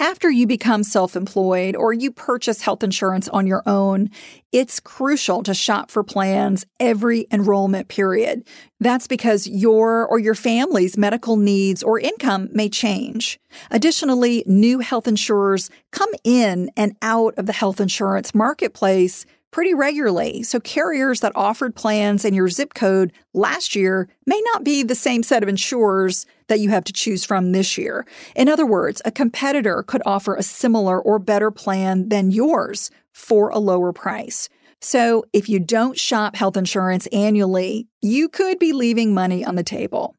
After 0.00 0.30
you 0.30 0.46
become 0.46 0.82
self 0.82 1.14
employed 1.14 1.76
or 1.76 1.92
you 1.92 2.10
purchase 2.10 2.62
health 2.62 2.82
insurance 2.82 3.28
on 3.28 3.46
your 3.46 3.62
own, 3.66 4.08
it's 4.50 4.80
crucial 4.80 5.42
to 5.42 5.52
shop 5.52 5.90
for 5.90 6.02
plans 6.02 6.64
every 6.80 7.26
enrollment 7.30 7.88
period. 7.88 8.48
That's 8.80 9.06
because 9.06 9.46
your 9.46 10.06
or 10.06 10.18
your 10.18 10.34
family's 10.34 10.96
medical 10.96 11.36
needs 11.36 11.82
or 11.82 12.00
income 12.00 12.48
may 12.52 12.70
change. 12.70 13.38
Additionally, 13.70 14.42
new 14.46 14.78
health 14.78 15.06
insurers 15.06 15.68
come 15.92 16.10
in 16.24 16.70
and 16.78 16.96
out 17.02 17.34
of 17.36 17.44
the 17.44 17.52
health 17.52 17.78
insurance 17.78 18.34
marketplace 18.34 19.26
pretty 19.50 19.74
regularly. 19.74 20.42
So 20.42 20.60
carriers 20.60 21.20
that 21.20 21.32
offered 21.34 21.74
plans 21.74 22.24
in 22.24 22.34
your 22.34 22.48
zip 22.48 22.74
code 22.74 23.12
last 23.34 23.74
year 23.74 24.08
may 24.26 24.40
not 24.52 24.64
be 24.64 24.82
the 24.82 24.94
same 24.94 25.22
set 25.22 25.42
of 25.42 25.48
insurers 25.48 26.26
that 26.48 26.60
you 26.60 26.70
have 26.70 26.84
to 26.84 26.92
choose 26.92 27.24
from 27.24 27.52
this 27.52 27.76
year. 27.76 28.06
In 28.36 28.48
other 28.48 28.66
words, 28.66 29.02
a 29.04 29.10
competitor 29.10 29.82
could 29.82 30.02
offer 30.06 30.34
a 30.34 30.42
similar 30.42 31.00
or 31.00 31.18
better 31.18 31.50
plan 31.50 32.08
than 32.08 32.30
yours 32.30 32.90
for 33.12 33.50
a 33.50 33.58
lower 33.58 33.92
price. 33.92 34.48
So 34.80 35.24
if 35.32 35.48
you 35.48 35.60
don't 35.60 35.98
shop 35.98 36.36
health 36.36 36.56
insurance 36.56 37.06
annually, 37.08 37.86
you 38.00 38.28
could 38.28 38.58
be 38.58 38.72
leaving 38.72 39.12
money 39.12 39.44
on 39.44 39.56
the 39.56 39.62
table. 39.62 40.14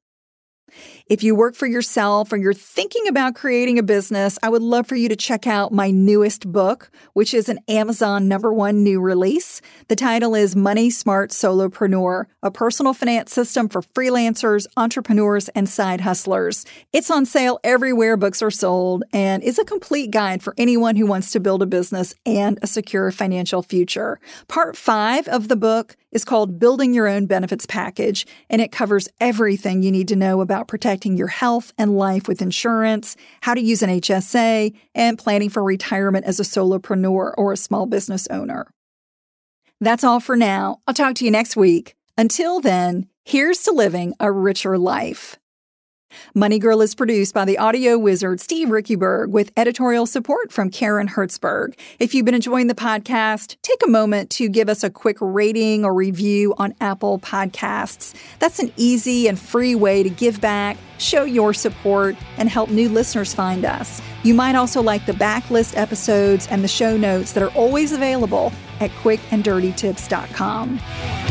If 1.08 1.24
you 1.24 1.36
work 1.36 1.56
for 1.56 1.68
yourself 1.68 2.32
or 2.32 2.38
you're 2.38 2.54
thinking 2.54 3.08
about 3.08 3.36
creating 3.36 3.80
a 3.80 3.84
business, 3.84 4.38
I 4.44 4.50
would 4.50 4.62
love 4.62 4.88
for 4.88 4.96
you 4.96 5.10
to 5.10 5.16
check 5.16 5.48
out 5.48 5.74
my 5.74 5.92
newest 5.92 6.52
book, 6.52 6.92
which 7.14 7.34
is 7.34 7.50
an 7.50 7.60
Amazon 7.68 8.28
number 8.28 8.54
one 8.54 8.84
new 8.84 9.02
release. 9.02 9.62
The 9.88 9.96
title 9.96 10.36
is 10.36 10.56
Money 10.56 10.90
Smart 10.90 11.32
Solopreneur, 11.32 12.26
a 12.44 12.52
personal 12.52 12.94
finance 12.94 13.34
system 13.34 13.68
for 13.68 13.82
freelancers, 13.82 14.68
entrepreneurs, 14.78 15.50
and 15.50 15.68
side 15.68 16.02
hustlers. 16.02 16.66
It's 16.94 17.12
on 17.12 17.26
sale 17.26 17.60
everywhere 17.64 18.18
books 18.18 18.42
are 18.42 18.52
sold 18.52 19.04
and 19.12 19.44
is 19.44 19.60
a 19.60 19.66
complete 19.66 20.12
guide 20.12 20.44
for 20.44 20.54
anyone 20.58 20.96
who 20.96 21.06
wants 21.06 21.32
to 21.32 21.40
build 21.40 21.62
a 21.62 21.66
business 21.66 22.14
and 22.26 22.60
a 22.62 22.68
secure 22.68 23.12
financial 23.12 23.62
future. 23.62 24.20
Part 24.48 24.78
five 24.78 25.28
of 25.28 25.48
the 25.48 25.56
book 25.56 25.98
is 26.12 26.26
called 26.26 26.60
Building 26.60 26.94
Your 26.94 27.08
Own 27.08 27.26
Benefits 27.26 27.66
Package, 27.66 28.28
and 28.50 28.62
it 28.62 28.72
covers 28.72 29.08
everything 29.20 29.82
you 29.82 29.92
need 29.92 30.10
to 30.10 30.16
know 30.16 30.42
about 30.42 30.68
protecting 30.68 31.01
your 31.06 31.28
health 31.28 31.74
and 31.78 31.98
life 31.98 32.28
with 32.28 32.42
insurance, 32.42 33.18
how 33.42 33.54
to 33.54 33.62
use 33.62 33.82
an 33.82 33.90
HSA, 33.90 34.74
and 34.96 35.18
planning 35.18 35.50
for 35.50 35.64
retirement 35.64 36.26
as 36.26 36.40
a 36.40 36.44
solopreneur 36.44 37.34
or 37.38 37.52
a 37.52 37.58
small 37.58 37.86
business 37.86 38.28
owner. 38.28 38.72
That's 39.80 40.04
all 40.04 40.20
for 40.20 40.38
now. 40.38 40.78
I'll 40.86 40.94
talk 40.94 41.16
to 41.16 41.26
you 41.26 41.32
next 41.32 41.56
week. 41.58 41.96
Until 42.18 42.62
then, 42.62 43.08
here's 43.26 43.64
to 43.64 43.72
living 43.72 44.14
a 44.20 44.32
richer 44.32 44.78
life. 44.78 45.40
Money 46.34 46.60
Girl 46.60 46.82
is 46.82 46.96
produced 46.96 47.34
by 47.34 47.46
the 47.46 47.58
audio 47.58 47.98
wizard 47.98 48.40
Steve 48.40 48.70
Riekeberg 48.70 49.30
with 49.30 49.52
editorial 49.58 50.06
support 50.06 50.52
from 50.52 50.70
Karen 50.70 51.08
Hertzberg. 51.08 51.78
If 52.00 52.14
you've 52.14 52.26
been 52.26 52.36
enjoying 52.36 52.68
the 52.68 52.76
podcast, 52.76 53.56
take 53.62 53.82
a 53.84 53.90
moment 53.90 54.30
to 54.32 54.50
give 54.50 54.70
us 54.70 54.84
a 54.84 54.90
quick 54.90 55.18
rating 55.20 55.86
or 55.86 55.94
review 55.94 56.54
on 56.58 56.74
Apple 56.82 57.20
Podcasts. 57.20 58.14
That's 58.40 58.60
an 58.60 58.72
easy 58.78 59.28
and 59.28 59.40
free 59.40 59.76
way 59.76 60.04
to 60.04 60.10
give 60.10 60.42
back, 60.42 60.78
show 60.98 61.24
your 61.24 61.54
support, 61.54 62.16
and 62.38 62.50
help 62.50 62.70
new 62.70 62.90
listeners 62.90 63.34
find 63.34 63.66
us. 63.66 64.02
You 64.24 64.34
might 64.34 64.56
also 64.56 64.82
like 64.82 65.06
the 65.06 65.14
backlist 65.14 65.78
episodes 65.78 66.48
and 66.48 66.64
the 66.64 66.68
show 66.68 66.98
notes 66.98 67.34
that 67.34 67.44
are 67.44 67.52
always 67.52 67.92
available 67.92 68.52
at 68.80 68.90
quickanddirtytips.com. 68.92 71.31